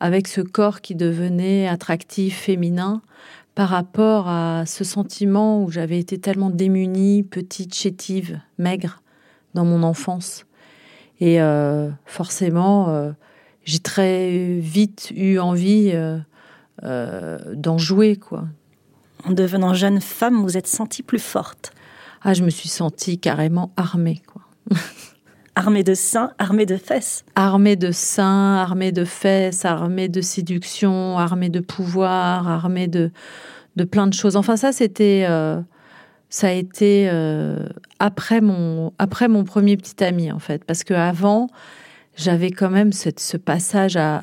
avec 0.00 0.28
ce 0.28 0.42
corps 0.42 0.82
qui 0.82 0.94
devenait 0.94 1.66
attractif, 1.66 2.36
féminin, 2.36 3.00
par 3.54 3.70
rapport 3.70 4.28
à 4.28 4.64
ce 4.66 4.84
sentiment 4.84 5.62
où 5.62 5.70
j'avais 5.70 5.98
été 5.98 6.18
tellement 6.18 6.50
démunie, 6.50 7.22
petite, 7.22 7.74
chétive, 7.74 8.38
maigre 8.58 9.00
dans 9.54 9.64
mon 9.64 9.82
enfance. 9.82 10.44
Et 11.20 11.38
forcément, 12.04 13.14
j'ai 13.64 13.78
très 13.78 14.58
vite 14.58 15.12
eu 15.14 15.38
envie 15.38 15.90
euh, 15.94 16.18
euh, 16.82 17.38
d'en 17.54 17.78
jouer, 17.78 18.16
quoi. 18.16 18.44
En 19.24 19.30
devenant 19.30 19.72
jeune 19.72 20.00
femme, 20.00 20.42
vous 20.42 20.56
êtes 20.56 20.66
sentie 20.66 21.02
plus 21.02 21.20
forte 21.20 21.72
Ah, 22.22 22.34
je 22.34 22.42
me 22.42 22.50
suis 22.50 22.68
sentie 22.68 23.18
carrément 23.18 23.72
armée, 23.76 24.20
quoi. 24.26 24.42
armée 25.54 25.84
de 25.84 25.94
seins, 25.94 26.32
armée 26.38 26.66
de 26.66 26.76
fesses 26.76 27.24
Armée 27.36 27.76
de 27.76 27.92
seins, 27.92 28.56
armée 28.56 28.90
de 28.90 29.04
fesses, 29.04 29.64
armée 29.64 30.08
de 30.08 30.20
séduction, 30.20 31.18
armée 31.18 31.50
de 31.50 31.60
pouvoir, 31.60 32.48
armée 32.48 32.88
de, 32.88 33.12
de 33.76 33.84
plein 33.84 34.08
de 34.08 34.14
choses. 34.14 34.36
Enfin, 34.36 34.56
ça, 34.56 34.72
c'était... 34.72 35.26
Euh, 35.28 35.60
ça 36.28 36.46
a 36.48 36.52
été 36.52 37.10
après 37.98 38.40
mon 38.40 38.94
après 38.98 39.28
mon 39.28 39.44
premier 39.44 39.76
petit 39.76 40.02
ami 40.02 40.32
en 40.32 40.38
fait 40.38 40.64
parce 40.64 40.82
que 40.82 40.94
avant 40.94 41.48
j'avais 42.16 42.50
quand 42.50 42.70
même 42.70 42.92
ce 42.92 43.36
passage 43.36 43.96
à, 43.96 44.20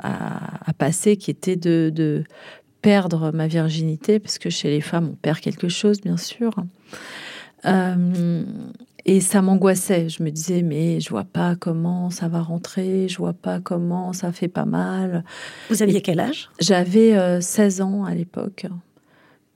passer 0.77 1.17
qui 1.17 1.31
était 1.31 1.55
de, 1.55 2.23
perdre 2.81 3.31
ma 3.33 3.47
virginité, 3.47 4.19
parce 4.19 4.39
que 4.39 4.49
chez 4.49 4.69
les 4.69 4.79
femmes, 4.81 5.09
on 5.11 5.15
perd 5.15 5.39
quelque 5.39 5.67
chose, 5.67 5.99
bien 5.99 6.15
sûr. 6.15 6.53
Euh, 7.65 8.43
et 9.05 9.19
ça 9.19 9.41
m'angoissait. 9.41 10.07
Je 10.07 10.23
me 10.23 10.29
disais, 10.29 10.61
mais 10.61 11.01
je 11.01 11.09
vois 11.09 11.25
pas 11.25 11.55
comment 11.55 12.09
ça 12.09 12.29
va 12.29 12.41
rentrer, 12.41 13.09
je 13.09 13.17
vois 13.17 13.33
pas 13.33 13.59
comment 13.59 14.13
ça 14.13 14.31
fait 14.31 14.47
pas 14.47 14.65
mal. 14.65 15.25
Vous 15.69 15.83
aviez 15.83 16.01
quel 16.01 16.19
âge? 16.19 16.49
J'avais 16.61 17.41
16 17.41 17.81
euh, 17.81 17.83
ans 17.83 18.05
à 18.05 18.13
l'époque 18.13 18.67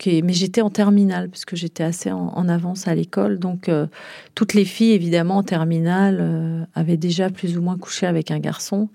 mais 0.07 0.33
j'étais 0.33 0.61
en 0.61 0.69
terminale 0.69 1.29
parce 1.29 1.45
que 1.45 1.55
j'étais 1.55 1.83
assez 1.83 2.11
en, 2.11 2.49
avance 2.49 2.87
à 2.87 2.95
l'école. 2.95 3.39
Donc 3.39 3.69
euh, 3.69 3.87
toutes 4.35 4.53
les 4.53 4.65
filles, 4.65 4.91
évidemment, 4.91 5.37
en 5.37 5.43
terminale, 5.43 6.17
euh, 6.19 6.65
avaient 6.75 6.97
déjà 6.97 7.29
plus 7.29 7.57
ou 7.57 7.61
moins 7.61 7.77
couché 7.77 8.05
avec 8.05 8.31
un 8.31 8.39
garçon. 8.39 8.89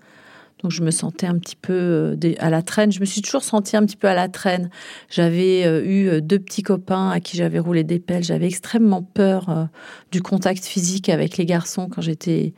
Donc 0.62 0.72
je 0.72 0.82
me 0.82 0.90
sentais 0.90 1.26
un 1.26 1.38
petit 1.38 1.56
peu 1.56 1.72
euh, 1.72 2.34
à 2.38 2.50
la 2.50 2.62
traîne. 2.62 2.92
Je 2.92 3.00
me 3.00 3.04
suis 3.04 3.22
toujours 3.22 3.42
sentie 3.42 3.76
un 3.76 3.84
petit 3.84 3.96
peu 3.96 4.08
à 4.08 4.14
la 4.14 4.28
traîne. 4.28 4.70
J'avais 5.08 5.86
eu 5.86 6.20
deux 6.20 6.38
petits 6.38 6.62
copains 6.62 7.10
à 7.10 7.20
qui 7.20 7.36
j'avais 7.36 7.58
roulé 7.58 7.84
des 7.84 8.00
pelles. 8.00 8.24
J'avais 8.24 8.46
extrêmement 8.46 9.02
peur 9.02 9.68
du 10.10 10.20
contact 10.20 10.64
physique 10.64 11.08
avec 11.08 11.36
les 11.36 11.46
garçons 11.46 11.88
quand 11.88 12.02
j'étais 12.02 12.54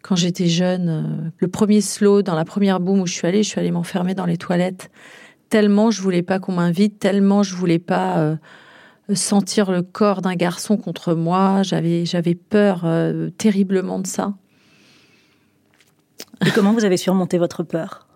quand 0.00 0.16
j'étais 0.16 0.48
jeune. 0.48 1.32
Le 1.38 1.46
premier 1.46 1.80
slow, 1.80 2.22
dans 2.22 2.34
la 2.34 2.44
première 2.44 2.80
boum 2.80 3.00
où 3.00 3.06
je 3.06 3.12
suis 3.12 3.28
allée, 3.28 3.44
je 3.44 3.48
suis 3.48 3.60
allée 3.60 3.70
m'enfermer 3.70 4.14
dans 4.14 4.26
les 4.26 4.36
toilettes 4.36 4.90
tellement 5.52 5.90
je 5.90 6.00
voulais 6.00 6.22
pas 6.22 6.38
qu'on 6.38 6.52
m'invite, 6.52 6.98
tellement 6.98 7.42
je 7.42 7.54
voulais 7.54 7.78
pas 7.78 8.18
euh, 8.20 8.36
sentir 9.12 9.70
le 9.70 9.82
corps 9.82 10.22
d'un 10.22 10.34
garçon 10.34 10.78
contre 10.78 11.12
moi. 11.12 11.62
J'avais 11.62 12.06
j'avais 12.06 12.34
peur 12.34 12.84
euh, 12.86 13.28
terriblement 13.28 13.98
de 13.98 14.06
ça. 14.06 14.32
Et 16.46 16.50
comment 16.52 16.72
vous 16.72 16.86
avez 16.86 16.96
surmonté 16.96 17.36
votre 17.36 17.64
peur? 17.64 18.08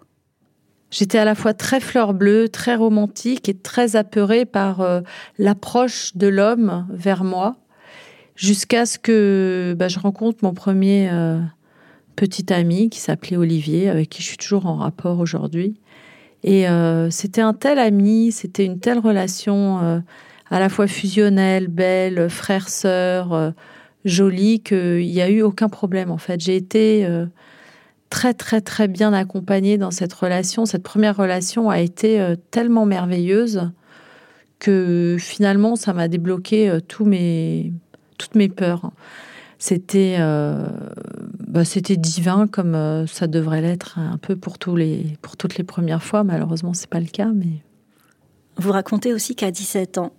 J'étais 0.90 1.18
à 1.18 1.26
la 1.26 1.34
fois 1.34 1.52
très 1.52 1.78
fleur 1.78 2.14
bleue, 2.14 2.48
très 2.48 2.74
romantique 2.74 3.50
et 3.50 3.54
très 3.54 3.96
apeurée 3.96 4.46
par 4.46 4.80
euh, 4.80 5.02
l'approche 5.36 6.16
de 6.16 6.28
l'homme 6.28 6.86
vers 6.88 7.22
moi, 7.22 7.56
jusqu'à 8.34 8.86
ce 8.86 8.98
que 8.98 9.76
bah, 9.78 9.88
je 9.88 9.98
rencontre 9.98 10.38
mon 10.42 10.54
premier 10.54 11.10
petit 12.16 12.50
ami 12.50 12.88
qui 12.88 12.98
s'appelait 12.98 13.36
Olivier, 13.36 13.90
avec 13.90 14.08
qui 14.08 14.22
je 14.22 14.28
suis 14.28 14.38
toujours 14.38 14.64
en 14.64 14.76
rapport 14.76 15.18
aujourd'hui. 15.18 15.78
Et 16.46 16.68
euh, 16.68 17.10
c'était 17.10 17.40
un 17.40 17.54
tel 17.54 17.80
ami, 17.80 18.30
c'était 18.30 18.64
une 18.64 18.78
telle 18.78 19.00
relation 19.00 19.80
euh, 19.82 19.98
à 20.48 20.60
la 20.60 20.68
fois 20.68 20.86
fusionnelle, 20.86 21.66
belle, 21.66 22.30
frère-sœur, 22.30 23.32
euh, 23.32 23.50
jolie, 24.04 24.60
qu'il 24.60 25.08
n'y 25.08 25.20
a 25.20 25.28
eu 25.28 25.42
aucun 25.42 25.68
problème 25.68 26.12
en 26.12 26.18
fait. 26.18 26.40
J'ai 26.40 26.54
été 26.54 27.04
très 28.10 28.32
très 28.32 28.60
très 28.60 28.86
bien 28.86 29.12
accompagnée 29.12 29.76
dans 29.76 29.90
cette 29.90 30.12
relation. 30.12 30.66
Cette 30.66 30.84
première 30.84 31.16
relation 31.16 31.68
a 31.68 31.80
été 31.80 32.34
tellement 32.52 32.86
merveilleuse 32.86 33.68
que 34.60 35.16
finalement 35.18 35.74
ça 35.74 35.92
m'a 35.92 36.06
débloqué 36.06 36.78
tous 36.86 37.04
mes, 37.04 37.72
toutes 38.16 38.36
mes 38.36 38.48
peurs 38.48 38.92
c'était 39.58 40.18
bah, 41.56 41.64
c'était 41.64 41.96
divin 41.96 42.46
comme 42.46 42.74
euh, 42.74 43.06
ça 43.06 43.26
devrait 43.26 43.62
l'être 43.62 43.98
un 43.98 44.18
peu 44.18 44.36
pour 44.36 44.58
tous 44.58 44.76
les 44.76 45.16
pour 45.22 45.38
toutes 45.38 45.56
les 45.56 45.64
premières 45.64 46.02
fois 46.02 46.22
malheureusement 46.22 46.74
c'est 46.74 46.90
pas 46.90 47.00
le 47.00 47.06
cas 47.06 47.30
mais 47.34 47.62
vous 48.58 48.72
racontez 48.72 49.14
aussi 49.14 49.34
qu'à 49.34 49.50
17 49.50 49.96
ans 49.96 50.12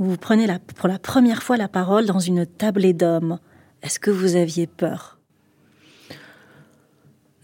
vous 0.00 0.16
prenez 0.16 0.48
la, 0.48 0.58
pour 0.58 0.88
la 0.88 0.98
première 0.98 1.44
fois 1.44 1.56
la 1.56 1.68
parole 1.68 2.06
dans 2.06 2.18
une 2.18 2.44
tablée 2.44 2.92
d'hommes 2.92 3.38
est-ce 3.82 4.00
que 4.00 4.10
vous 4.10 4.34
aviez 4.34 4.66
peur? 4.66 5.20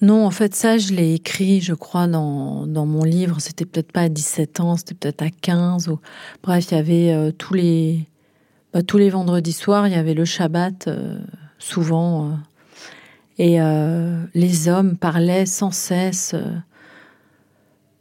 Non, 0.03 0.26
en 0.26 0.31
fait, 0.31 0.55
ça, 0.55 0.76
je 0.76 0.93
l'ai 0.93 1.15
écrit, 1.15 1.62
je 1.62 1.73
crois, 1.73 2.07
dans, 2.07 2.67
dans 2.67 2.85
mon 2.85 3.03
livre. 3.03 3.41
C'était 3.41 3.65
peut-être 3.65 3.93
pas 3.93 4.03
à 4.03 4.09
17 4.11 4.61
ans, 4.61 4.76
c'était 4.76 4.95
peut-être 4.95 5.23
à 5.23 5.31
15. 5.31 5.88
Ou... 5.88 5.99
Bref, 6.43 6.67
il 6.71 6.75
y 6.75 6.79
avait 6.79 7.12
euh, 7.15 7.31
tous 7.33 7.55
les, 7.55 8.07
bah, 8.75 8.83
tous 8.83 8.99
les 8.99 9.09
vendredis 9.09 9.55
soirs, 9.55 9.87
il 9.87 9.95
y 9.95 9.97
avait 9.97 10.12
le 10.12 10.26
Shabbat, 10.26 10.88
euh, 10.88 11.19
souvent. 11.59 12.37
Euh, 13.38 13.43
et 13.43 13.61
euh, 13.61 14.23
les 14.35 14.69
hommes 14.69 14.97
parlaient 14.97 15.47
sans 15.47 15.71
cesse 15.71 16.35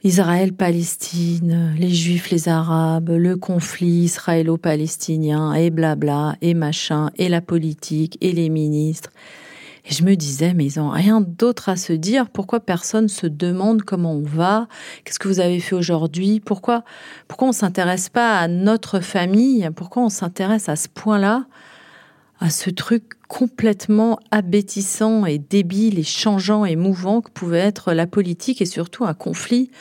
Israël, 0.03 0.53
Palestine, 0.53 1.73
les 1.79 1.89
Juifs, 1.89 2.29
les 2.29 2.47
Arabes, 2.47 3.09
le 3.09 3.37
conflit 3.37 4.03
israélo-palestinien, 4.03 5.53
et 5.53 5.71
blabla, 5.71 6.35
et 6.41 6.53
machin, 6.53 7.09
et 7.17 7.27
la 7.27 7.41
politique, 7.41 8.17
et 8.21 8.31
les 8.31 8.49
ministres. 8.49 9.09
Et 9.87 9.93
je 9.93 10.03
me 10.03 10.15
disais, 10.15 10.53
mais 10.53 10.65
ils 10.65 10.79
n'ont 10.79 10.89
rien 10.89 11.21
d'autre 11.21 11.69
à 11.69 11.75
se 11.75 11.93
dire. 11.93 12.29
Pourquoi 12.29 12.59
personne 12.59 13.07
se 13.07 13.27
demande 13.27 13.83
comment 13.83 14.13
on 14.13 14.21
va? 14.21 14.67
Qu'est-ce 15.03 15.19
que 15.19 15.27
vous 15.27 15.39
avez 15.39 15.59
fait 15.59 15.75
aujourd'hui? 15.75 16.39
Pourquoi, 16.39 16.83
pourquoi 17.27 17.49
on 17.49 17.51
s'intéresse 17.51 18.09
pas 18.09 18.39
à 18.39 18.47
notre 18.47 18.99
famille? 18.99 19.69
Pourquoi 19.75 20.03
on 20.03 20.09
s'intéresse 20.09 20.69
à 20.69 20.75
ce 20.75 20.87
point-là? 20.87 21.45
À 22.39 22.49
ce 22.49 22.69
truc 22.69 23.03
complètement 23.27 24.19
abétissant 24.31 25.25
et 25.25 25.37
débile 25.37 25.99
et 25.99 26.03
changeant 26.03 26.65
et 26.65 26.75
mouvant 26.75 27.21
que 27.21 27.31
pouvait 27.31 27.59
être 27.59 27.93
la 27.93 28.07
politique 28.07 28.61
et 28.61 28.65
surtout 28.65 29.05
un 29.05 29.13
conflit 29.13 29.71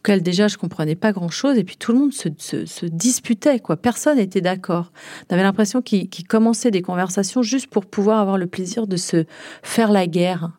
auquel 0.00 0.22
déjà 0.22 0.48
je 0.48 0.56
comprenais 0.56 0.94
pas 0.94 1.12
grand 1.12 1.28
chose 1.28 1.58
et 1.58 1.64
puis 1.64 1.76
tout 1.76 1.92
le 1.92 1.98
monde 1.98 2.12
se, 2.12 2.86
disputait 2.86 3.60
quoi. 3.60 3.76
Personne 3.76 4.16
n'était 4.16 4.40
d'accord. 4.40 4.92
On 5.28 5.34
avait 5.34 5.42
l'impression 5.42 5.82
qu'ils 5.82 6.26
commençaient 6.26 6.70
des 6.70 6.82
conversations 6.82 7.42
juste 7.42 7.66
pour 7.66 7.84
pouvoir 7.84 8.20
avoir 8.20 8.38
le 8.38 8.46
plaisir 8.46 8.86
de 8.86 8.96
se 8.96 9.24
faire 9.62 9.90
la 9.90 10.06
guerre 10.06 10.50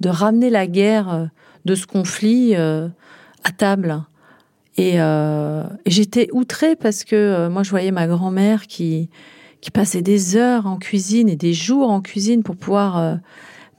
de 0.00 0.08
ramener 0.08 0.50
la 0.50 0.66
guerre 0.66 1.12
euh, 1.12 1.26
de 1.64 1.74
ce 1.74 1.86
conflit 1.86 2.54
euh, 2.54 2.88
à 3.44 3.52
table. 3.52 4.02
Et, 4.76 5.00
euh, 5.00 5.62
et 5.84 5.90
j'étais 5.90 6.28
outrée 6.32 6.74
parce 6.76 7.04
que 7.04 7.48
moi 7.48 7.62
je 7.62 7.70
voyais 7.70 7.92
ma 7.92 8.08
grand-mère 8.08 8.66
qui 8.66 9.08
qui 9.64 9.70
passait 9.70 10.02
des 10.02 10.36
heures 10.36 10.66
en 10.66 10.76
cuisine 10.76 11.30
et 11.30 11.36
des 11.36 11.54
jours 11.54 11.88
en 11.88 12.02
cuisine 12.02 12.42
pour 12.42 12.54
pouvoir 12.54 13.18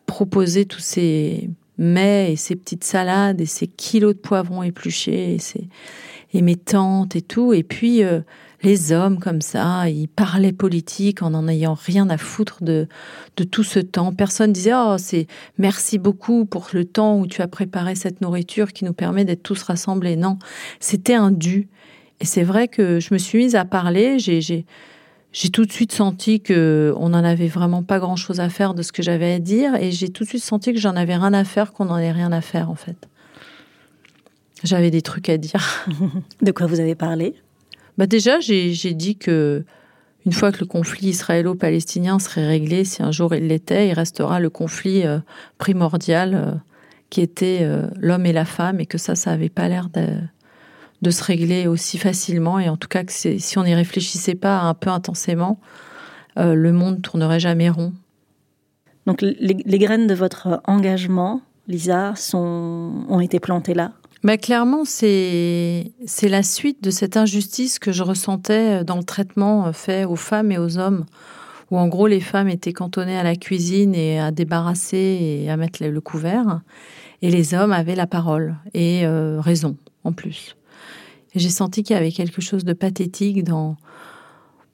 proposer 0.07 0.65
tous 0.65 0.79
ces 0.79 1.47
mets 1.77 2.33
et 2.33 2.35
ces 2.35 2.55
petites 2.55 2.83
salades 2.83 3.39
et 3.39 3.45
ces 3.45 3.67
kilos 3.67 4.15
de 4.15 4.19
poivrons 4.19 4.63
épluchés 4.63 5.35
et, 5.35 5.37
ces, 5.37 5.69
et 6.33 6.41
mes 6.41 6.55
tantes 6.55 7.15
et 7.15 7.21
tout. 7.21 7.53
Et 7.53 7.61
puis 7.61 8.03
euh, 8.03 8.21
les 8.63 8.93
hommes 8.93 9.19
comme 9.19 9.41
ça, 9.41 9.87
ils 9.87 10.07
parlaient 10.07 10.53
politique 10.53 11.21
en 11.21 11.29
n'en 11.29 11.47
ayant 11.47 11.75
rien 11.75 12.09
à 12.09 12.17
foutre 12.17 12.63
de, 12.63 12.87
de 13.37 13.43
tout 13.43 13.63
ce 13.63 13.77
temps. 13.77 14.11
Personne 14.11 14.53
disait 14.53 14.73
oh 14.73 14.95
c'est 14.97 15.27
merci 15.59 15.99
beaucoup 15.99 16.45
pour 16.45 16.67
le 16.73 16.85
temps 16.85 17.19
où 17.19 17.27
tu 17.27 17.43
as 17.43 17.47
préparé 17.47 17.93
cette 17.93 18.21
nourriture 18.21 18.73
qui 18.73 18.85
nous 18.85 18.93
permet 18.93 19.23
d'être 19.23 19.43
tous 19.43 19.61
rassemblés. 19.61 20.15
Non, 20.15 20.39
c'était 20.79 21.13
un 21.13 21.29
dû. 21.29 21.67
Et 22.21 22.25
c'est 22.25 22.43
vrai 22.43 22.69
que 22.69 22.99
je 22.99 23.13
me 23.13 23.19
suis 23.19 23.37
mise 23.37 23.55
à 23.55 23.65
parler. 23.65 24.17
J'ai, 24.19 24.65
j'ai, 25.35 25.49
tout 25.49 25.65
de 25.65 25.71
suite 25.71 25.91
senti 25.91 26.39
que 26.39 26.93
on 26.97 27.09
n'en 27.09 27.23
avait 27.25 27.49
vraiment 27.49 27.83
pas 27.83 27.99
grand 27.99 28.15
chose 28.15 28.39
à 28.39 28.47
faire 28.47 28.73
de 28.73 28.81
ce 28.81 28.93
que 28.93 29.03
j'avais 29.03 29.33
à 29.33 29.39
dire. 29.39 29.75
Et 29.75 29.91
j'ai 29.91 30.07
tout 30.07 30.23
de 30.23 30.29
suite 30.29 30.43
senti 30.43 30.73
que 30.73 30.79
j'en 30.79 30.95
avais 30.95 31.15
rien 31.15 31.33
à 31.33 31.43
faire, 31.43 31.73
qu'on 31.73 31.85
n'en 31.85 31.95
avait 31.95 32.13
rien 32.13 32.31
à 32.31 32.39
faire, 32.39 32.69
en 32.69 32.75
fait. 32.75 33.09
J'avais 34.63 34.91
des 34.91 35.01
trucs 35.01 35.27
à 35.27 35.37
dire. 35.37 35.85
de 36.41 36.51
quoi 36.51 36.67
vous 36.67 36.79
avez 36.79 36.95
parlé? 36.95 37.35
Bah 37.97 38.07
Déjà, 38.07 38.39
j'ai, 38.39 38.73
j'ai 38.73 38.93
dit 38.93 39.17
que 39.17 39.65
une 40.25 40.31
fois 40.31 40.51
que 40.51 40.59
le 40.59 40.65
conflit 40.65 41.09
israélo-palestinien 41.09 42.17
serait 42.17 42.47
réglé, 42.47 42.85
si 42.85 43.03
un 43.03 43.11
jour 43.11 43.35
il 43.35 43.47
l'était, 43.47 43.89
il 43.89 43.93
restera 43.93 44.39
le 44.39 44.49
conflit 44.49 45.05
euh, 45.05 45.19
primordial 45.57 46.33
euh, 46.33 46.51
qui 47.09 47.21
était 47.21 47.59
euh, 47.61 47.87
l'homme 47.97 48.25
et 48.25 48.33
la 48.33 48.45
femme, 48.45 48.79
et 48.79 48.85
que 48.85 48.97
ça, 48.97 49.15
ça 49.15 49.31
n'avait 49.31 49.49
pas 49.49 49.67
l'air 49.67 49.89
de, 49.89 50.17
de, 51.05 51.11
se 51.11 51.23
régler 51.23 51.67
aussi 51.67 51.97
facilement. 51.97 52.59
Et 52.59 52.69
en 52.69 52.77
tout 52.77 52.87
cas, 52.87 53.03
que 53.03 53.11
si 53.11 53.57
on 53.57 53.63
n'y 53.63 53.75
réfléchissait 53.75 54.35
pas 54.35 54.59
un 54.61 54.73
peu 54.73 54.89
intensément, 54.89 55.59
le 56.37 56.71
monde 56.71 57.01
tournerait 57.01 57.39
jamais 57.39 57.69
rond. 57.69 57.93
Donc 59.05 59.21
les, 59.21 59.35
les, 59.39 59.79
graines 59.79 60.07
de 60.07 60.15
votre 60.15 60.61
engagement, 60.65 61.41
Lisa, 61.67 62.13
sont, 62.15 63.05
ont 63.07 63.19
été 63.19 63.39
plantées 63.39 63.73
là? 63.73 63.91
Mais 64.25 64.39
clairement, 64.39 64.85
c'est 64.85 65.91
c'est 66.07 66.29
la 66.29 66.41
suite 66.41 66.83
de 66.83 66.89
cette 66.89 67.15
injustice 67.15 67.77
que 67.77 67.91
je 67.91 68.01
ressentais 68.01 68.83
dans 68.83 68.97
le 68.97 69.03
traitement 69.03 69.71
fait 69.71 70.03
aux 70.03 70.15
femmes 70.15 70.51
et 70.51 70.57
aux 70.57 70.79
hommes, 70.79 71.05
où 71.69 71.77
en 71.77 71.87
gros 71.87 72.07
les 72.07 72.21
femmes 72.21 72.49
étaient 72.49 72.73
cantonnées 72.73 73.19
à 73.19 73.21
la 73.21 73.35
cuisine 73.35 73.93
et 73.93 74.19
à 74.19 74.31
débarrasser 74.31 75.43
et 75.43 75.51
à 75.51 75.57
mettre 75.57 75.85
le 75.85 76.01
couvert, 76.01 76.61
et 77.21 77.29
les 77.29 77.53
hommes 77.53 77.71
avaient 77.71 77.93
la 77.93 78.07
parole 78.07 78.55
et 78.73 79.05
euh, 79.05 79.39
raison 79.39 79.77
en 80.03 80.11
plus. 80.11 80.55
J'ai 81.35 81.49
senti 81.49 81.83
qu'il 81.83 81.95
y 81.95 81.99
avait 81.99 82.11
quelque 82.11 82.41
chose 82.41 82.63
de 82.63 82.73
pathétique 82.73 83.43
dans 83.43 83.77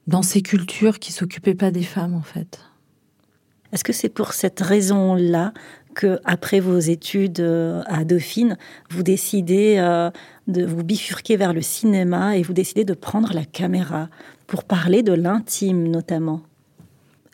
dans 0.08 0.22
ces 0.24 0.42
cultures 0.42 1.00
qui 1.00 1.12
s'occupaient 1.12 1.56
pas 1.56 1.72
des 1.72 1.84
femmes 1.84 2.16
en 2.16 2.22
fait. 2.22 2.60
Est-ce 3.72 3.84
que 3.84 3.94
c'est 3.94 4.10
pour 4.10 4.34
cette 4.34 4.60
raison-là 4.60 5.54
que 5.94 6.20
après 6.26 6.60
vos 6.60 6.80
études 6.80 7.40
euh, 7.40 7.84
à 7.86 8.04
Dauphine, 8.04 8.58
vous 8.90 9.04
décidez 9.04 9.76
euh, 9.78 10.10
de 10.48 10.66
vous 10.66 10.84
bifurquer 10.84 11.38
vers 11.38 11.54
le 11.54 11.62
cinéma 11.62 12.38
et 12.38 12.44
vous 12.44 12.54
décidez 12.54 12.84
de 12.84 12.94
prendre 12.94 13.34
la 13.34 13.46
caméra 13.46 14.10
pour 14.48 14.64
parler 14.64 15.04
de 15.04 15.14
l'intime 15.14 15.88
notamment? 15.88 16.42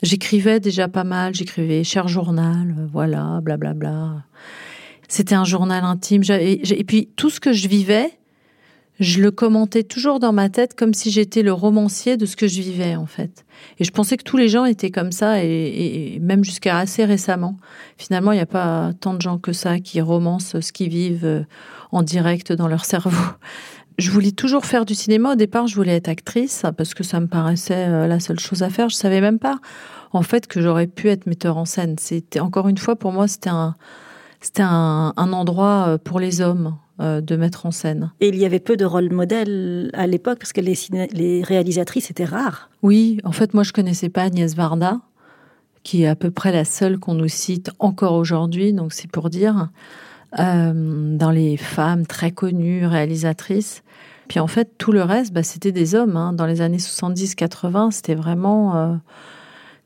J'écrivais 0.04 0.60
déjà 0.60 0.88
pas 0.88 1.04
mal, 1.04 1.34
j'écrivais 1.34 1.84
cher 1.84 2.08
journal, 2.08 2.76
euh, 2.78 2.88
voilà, 2.92 3.40
blablabla. 3.42 3.74
Bla 3.74 4.04
bla. 4.04 4.24
C'était 5.08 5.36
un 5.36 5.46
journal 5.46 5.84
intime. 5.84 6.22
Et 6.30 6.84
puis 6.84 7.10
tout 7.16 7.30
ce 7.30 7.40
que 7.40 7.54
je 7.54 7.68
vivais, 7.68 8.17
je 9.00 9.22
le 9.22 9.32
commentais 9.32 9.84
toujours 9.84 10.20
dans 10.20 10.34
ma 10.34 10.50
tête 10.50 10.76
comme 10.76 10.94
si 10.94 11.12
j'étais 11.12 11.44
le 11.44 11.54
romancier 11.54 12.18
de 12.18 12.26
ce 12.26 12.36
que 12.36 12.48
je 12.48 12.62
vivais 12.62 12.96
en 12.96 13.06
fait. 13.06 13.46
Et 13.80 13.84
je 13.84 13.92
pensais 13.92 14.18
que 14.18 14.24
tous 14.24 14.38
les 14.38 14.50
gens 14.50 14.66
étaient 14.66 14.92
comme 14.92 15.12
ça 15.12 15.44
et, 15.44 16.20
même 16.22 16.44
jusqu'à 16.44 16.78
assez 16.78 17.06
récemment. 17.06 17.58
Finalement, 17.98 18.32
il 18.32 18.36
n'y 18.36 18.42
a 18.42 18.48
pas 18.48 18.92
tant 19.00 19.14
de 19.14 19.22
gens 19.22 19.38
que 19.38 19.54
ça 19.54 19.80
qui 19.80 20.02
romancent 20.02 20.60
ce 20.60 20.72
qu'ils 20.72 20.90
vivent 20.90 21.26
euh, 21.26 21.44
en 21.92 22.02
direct 22.02 22.52
dans 22.52 22.68
leur 22.68 22.86
cerveau. 22.86 23.12
Je 23.98 24.12
voulais 24.12 24.32
toujours 24.32 24.66
faire 24.66 24.86
du 24.86 24.94
cinéma. 24.94 25.34
Au 25.34 25.36
départ, 25.36 25.66
je 25.66 25.76
voulais 25.76 25.96
être 25.96 26.08
actrice 26.08 26.64
parce 26.78 26.94
que 26.94 27.04
ça 27.04 27.20
me 27.20 27.26
paraissait 27.26 27.88
euh, 27.88 28.06
la 28.06 28.20
seule 28.20 28.40
chose 28.40 28.62
à 28.62 28.70
faire. 28.70 28.90
Je 28.90 28.96
savais 28.96 29.22
même 29.22 29.40
pas 29.40 29.60
en 30.14 30.22
fait 30.22 30.46
que 30.48 30.62
j'aurais 30.62 30.88
pu 30.88 31.10
être 31.10 31.26
metteur 31.26 31.58
en 31.58 31.66
scène. 31.66 31.96
C'était 32.00 32.40
encore 32.40 32.68
une 32.68 32.78
fois 32.78 32.96
pour 32.96 33.12
moi, 33.12 33.28
c'était 33.28 33.50
un 33.50 33.76
c'était 34.40 34.64
un, 34.64 35.14
endroit 35.18 35.86
euh, 35.88 35.98
pour 35.98 36.20
les 36.20 36.42
hommes 36.42 36.76
de 37.00 37.36
mettre 37.36 37.66
en 37.66 37.72
scène. 37.72 38.12
Et 38.22 38.30
il 38.30 38.36
y 38.38 38.46
avait 38.46 38.60
peu 38.60 38.76
de 38.76 38.86
rôles 38.86 39.12
modèles 39.12 39.92
à 39.94 40.08
l'époque 40.08 40.40
parce 40.40 40.54
que 40.54 40.62
les, 40.62 40.76
les 41.12 41.44
réalisatrices 41.44 42.10
étaient 42.10 42.26
rares. 42.26 42.70
Oui, 42.82 43.20
en 43.24 43.32
fait, 43.32 43.54
moi, 43.54 43.64
je 43.64 43.72
connaissais 43.72 44.10
pas 44.10 44.24
Agnès 44.24 44.56
Varda, 44.56 45.02
qui 45.84 46.04
est 46.04 46.08
à 46.08 46.16
peu 46.16 46.32
près 46.32 46.52
la 46.52 46.66
seule 46.66 47.00
qu'on 47.00 47.14
nous 47.14 47.28
cite 47.28 47.72
encore 47.80 48.14
aujourd'hui, 48.14 48.74
donc 48.74 48.94
c'est 48.94 49.10
pour 49.10 49.30
dire, 49.30 49.70
euh, 50.40 51.18
dans 51.18 51.32
les 51.32 51.56
femmes 51.56 52.06
très 52.06 52.32
connues 52.32 52.86
réalisatrices. 52.86 53.84
Puis 54.28 54.40
en 54.40 54.48
fait, 54.48 54.72
tout 54.78 54.92
le 54.92 55.02
reste, 55.02 55.32
bah, 55.32 55.44
c'était 55.44 55.72
des 55.72 55.96
hommes. 55.96 56.18
Hein. 56.18 56.34
Dans 56.34 56.46
les 56.46 56.60
années 56.62 56.78
70-80, 56.78 57.92
c'était 57.92 58.16
vraiment 58.16 58.76
euh, 58.76 58.96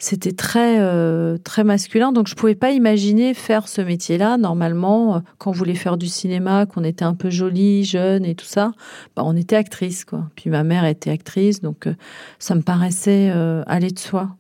c'était 0.02 0.32
très 0.32 0.80
euh, 0.80 1.38
très 1.38 1.64
masculin. 1.64 2.12
Donc 2.12 2.28
je 2.28 2.34
pouvais 2.34 2.56
pas 2.56 2.72
imaginer 2.72 3.36
faire 3.36 3.68
ce 3.68 3.82
métier-là 3.82 4.38
normalement 4.38 5.16
euh, 5.16 5.20
quand 5.38 5.52
on 5.52 5.54
voulait 5.54 5.76
faire 5.76 5.96
du 5.96 6.08
cinéma 6.08 6.66
qu'on 6.66 6.84
était 6.84 7.06
un 7.06 7.14
peu 7.14 7.30
jolie 7.30 7.86
jeune 7.86 8.26
et 8.26 8.34
tout 8.34 8.46
ça. 8.46 8.72
Bah, 9.16 9.22
on 9.24 9.38
était 9.38 9.56
actrice 9.56 10.04
quoi. 10.04 10.28
Puis 10.36 10.50
ma 10.50 10.64
mère 10.64 10.86
était 10.86 11.12
actrice 11.12 11.62
donc 11.62 11.86
euh, 11.86 11.94
ça 12.40 12.56
me 12.56 12.62
paraissait 12.62 13.30
aller 13.68 13.92
de 13.92 14.00
soi. 14.00 14.36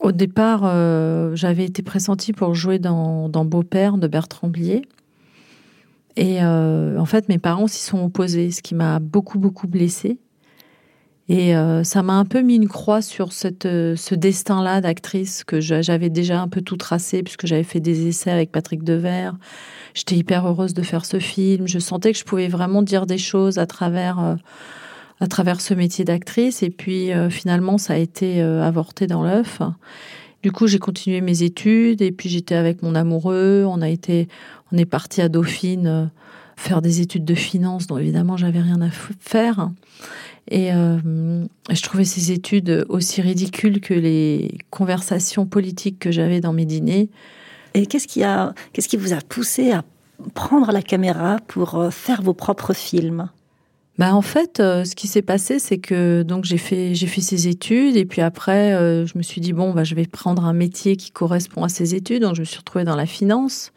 Au 0.00 0.10
départ 0.10 0.62
j'avais 1.34 1.64
été 1.64 1.82
pressentie 1.82 2.32
pour 2.32 2.54
jouer 2.54 2.78
dans, 2.78 3.28
dans 3.28 3.44
Beau-père 3.44 3.98
de 3.98 4.06
Bertrand 4.06 4.48
Blier. 4.48 4.82
Et 6.16 6.42
en 6.42 7.04
fait 7.04 7.28
mes 7.28 7.38
parents 7.38 7.66
s'y 7.66 7.82
sont 7.82 8.04
opposés 8.04 8.50
ce 8.50 8.62
qui 8.62 8.74
m'a 8.74 9.00
beaucoup 9.00 9.38
beaucoup 9.38 9.68
blessée 9.68 10.18
et 11.28 11.54
euh, 11.54 11.84
ça 11.84 12.02
m'a 12.02 12.14
un 12.14 12.24
peu 12.24 12.40
mis 12.40 12.56
une 12.56 12.68
croix 12.68 13.02
sur 13.02 13.32
cette, 13.32 13.66
euh, 13.66 13.96
ce 13.96 14.14
destin-là 14.14 14.80
d'actrice 14.80 15.44
que 15.44 15.60
j'avais 15.60 16.08
déjà 16.08 16.40
un 16.40 16.48
peu 16.48 16.62
tout 16.62 16.78
tracé 16.78 17.22
puisque 17.22 17.46
j'avais 17.46 17.64
fait 17.64 17.80
des 17.80 18.06
essais 18.06 18.30
avec 18.30 18.50
Patrick 18.50 18.82
Devers. 18.82 19.34
J'étais 19.92 20.16
hyper 20.16 20.46
heureuse 20.46 20.72
de 20.72 20.82
faire 20.82 21.04
ce 21.04 21.18
film. 21.18 21.68
Je 21.68 21.78
sentais 21.78 22.12
que 22.12 22.18
je 22.18 22.24
pouvais 22.24 22.48
vraiment 22.48 22.80
dire 22.80 23.04
des 23.04 23.18
choses 23.18 23.58
à 23.58 23.66
travers, 23.66 24.18
euh, 24.18 24.36
à 25.20 25.26
travers 25.26 25.60
ce 25.60 25.74
métier 25.74 26.06
d'actrice. 26.06 26.62
Et 26.62 26.70
puis 26.70 27.10
finalement, 27.28 27.76
ça 27.76 27.94
a 27.94 27.96
été 27.96 28.40
avorté 28.40 29.06
dans 29.06 29.22
l'œuf. 29.22 29.60
Du 30.42 30.52
coup, 30.52 30.66
j'ai 30.68 30.78
continué 30.78 31.20
mes 31.20 31.42
études 31.42 32.00
et 32.00 32.12
puis 32.12 32.28
j'étais 32.28 32.54
avec 32.54 32.82
mon 32.82 32.94
amoureux. 32.94 33.64
On 33.66 33.82
a 33.82 33.88
été, 33.88 34.28
on 34.72 34.78
est 34.78 34.86
parti 34.86 35.20
à 35.20 35.28
Dauphine 35.28 36.10
faire 36.58 36.82
des 36.82 37.00
études 37.00 37.24
de 37.24 37.34
finance 37.34 37.86
dont 37.86 37.98
évidemment 37.98 38.36
j'avais 38.36 38.60
rien 38.60 38.82
à 38.82 38.90
faire. 38.90 39.70
Et 40.50 40.72
euh, 40.72 41.44
je 41.70 41.82
trouvais 41.82 42.04
ces 42.04 42.32
études 42.32 42.84
aussi 42.88 43.20
ridicules 43.20 43.80
que 43.80 43.94
les 43.94 44.58
conversations 44.70 45.46
politiques 45.46 45.98
que 45.98 46.10
j'avais 46.10 46.40
dans 46.40 46.52
mes 46.52 46.64
dîners. 46.64 47.10
Et 47.74 47.86
qu'est-ce 47.86 48.08
qui, 48.08 48.24
a, 48.24 48.54
qu'est-ce 48.72 48.88
qui 48.88 48.96
vous 48.96 49.12
a 49.12 49.18
poussé 49.20 49.72
à 49.72 49.84
prendre 50.34 50.72
la 50.72 50.82
caméra 50.82 51.38
pour 51.46 51.76
euh, 51.76 51.90
faire 51.90 52.22
vos 52.22 52.34
propres 52.34 52.72
films? 52.72 53.28
Bah 53.98 54.14
en 54.14 54.22
fait, 54.22 54.58
euh, 54.58 54.84
ce 54.84 54.96
qui 54.96 55.06
s'est 55.06 55.22
passé, 55.22 55.58
c'est 55.58 55.78
que 55.78 56.22
donc 56.22 56.44
j'ai 56.44 56.58
fait 56.58 56.94
j'ai 56.94 57.08
fait 57.08 57.20
ces 57.20 57.48
études 57.48 57.96
et 57.96 58.04
puis 58.04 58.20
après 58.20 58.70
je 59.06 59.18
me 59.18 59.22
suis 59.22 59.40
dit 59.40 59.52
bon 59.52 59.72
bah 59.72 59.82
je 59.82 59.96
vais 59.96 60.06
prendre 60.06 60.44
un 60.44 60.52
métier 60.52 60.96
qui 60.96 61.10
correspond 61.10 61.64
à 61.64 61.68
ces 61.68 61.94
études. 61.94 62.22
Donc 62.22 62.36
je 62.36 62.40
me 62.40 62.44
suis 62.44 62.58
retrouvée 62.58 62.84
dans 62.84 62.96
la 62.96 63.06
finance 63.06 63.72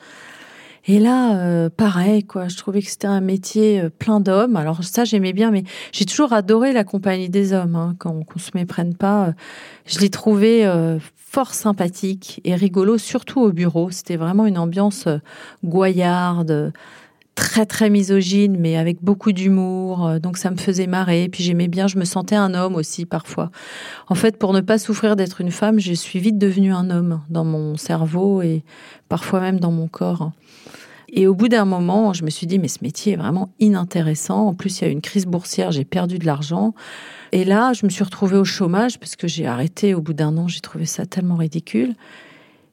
et 0.87 0.99
là, 0.99 1.37
euh, 1.37 1.69
pareil, 1.69 2.23
quoi. 2.23 2.47
Je 2.47 2.57
trouvais 2.57 2.81
que 2.81 2.89
c'était 2.89 3.07
un 3.07 3.21
métier 3.21 3.81
euh, 3.81 3.89
plein 3.89 4.19
d'hommes. 4.19 4.55
Alors 4.55 4.83
ça, 4.83 5.05
j'aimais 5.05 5.33
bien, 5.33 5.51
mais 5.51 5.63
j'ai 5.91 6.05
toujours 6.05 6.33
adoré 6.33 6.73
la 6.73 6.83
compagnie 6.83 7.29
des 7.29 7.53
hommes. 7.53 7.75
Hein, 7.75 7.95
quand 7.99 8.23
qu'on 8.25 8.39
se 8.39 8.51
méprenne 8.55 8.95
pas, 8.95 9.27
euh, 9.27 9.31
je 9.85 9.99
l'ai 9.99 10.09
trouvé 10.09 10.67
fort 11.15 11.53
sympathique 11.53 12.41
et 12.43 12.55
rigolo, 12.55 12.97
surtout 12.97 13.41
au 13.41 13.51
bureau. 13.51 13.91
C'était 13.91 14.15
vraiment 14.15 14.45
une 14.45 14.57
ambiance 14.57 15.07
goyarde, 15.63 16.73
très 17.35 17.65
très 17.65 17.89
misogyne, 17.89 18.57
mais 18.59 18.75
avec 18.75 19.03
beaucoup 19.03 19.31
d'humour. 19.31 20.19
Donc 20.19 20.37
ça 20.37 20.49
me 20.49 20.57
faisait 20.57 20.87
marrer. 20.87 21.29
Puis 21.29 21.43
j'aimais 21.43 21.67
bien. 21.67 21.87
Je 21.87 21.97
me 21.97 22.05
sentais 22.05 22.35
un 22.35 22.53
homme 22.53 22.75
aussi 22.75 23.05
parfois. 23.05 23.51
En 24.07 24.15
fait, 24.15 24.37
pour 24.37 24.51
ne 24.51 24.61
pas 24.61 24.77
souffrir 24.77 25.15
d'être 25.15 25.41
une 25.41 25.51
femme, 25.51 25.79
je 25.79 25.93
suis 25.93 26.19
vite 26.19 26.37
devenue 26.37 26.73
un 26.73 26.89
homme 26.89 27.21
dans 27.29 27.45
mon 27.45 27.77
cerveau 27.77 28.41
et 28.41 28.63
parfois 29.09 29.41
même 29.41 29.59
dans 29.59 29.71
mon 29.71 29.87
corps. 29.87 30.31
Et 31.11 31.27
au 31.27 31.35
bout 31.35 31.49
d'un 31.49 31.65
moment, 31.65 32.13
je 32.13 32.23
me 32.23 32.29
suis 32.29 32.47
dit, 32.47 32.57
mais 32.57 32.69
ce 32.69 32.79
métier 32.81 33.13
est 33.13 33.17
vraiment 33.17 33.49
inintéressant. 33.59 34.47
En 34.47 34.53
plus, 34.53 34.79
il 34.79 34.85
y 34.85 34.87
a 34.87 34.91
une 34.91 35.01
crise 35.01 35.25
boursière, 35.25 35.71
j'ai 35.71 35.83
perdu 35.83 36.17
de 36.17 36.25
l'argent. 36.25 36.73
Et 37.33 37.43
là, 37.43 37.73
je 37.73 37.85
me 37.85 37.89
suis 37.89 38.03
retrouvée 38.03 38.37
au 38.37 38.45
chômage 38.45 38.97
parce 38.97 39.17
que 39.17 39.27
j'ai 39.27 39.45
arrêté 39.45 39.93
au 39.93 40.01
bout 40.01 40.13
d'un 40.13 40.37
an. 40.37 40.47
J'ai 40.47 40.61
trouvé 40.61 40.85
ça 40.85 41.05
tellement 41.05 41.35
ridicule. 41.35 41.95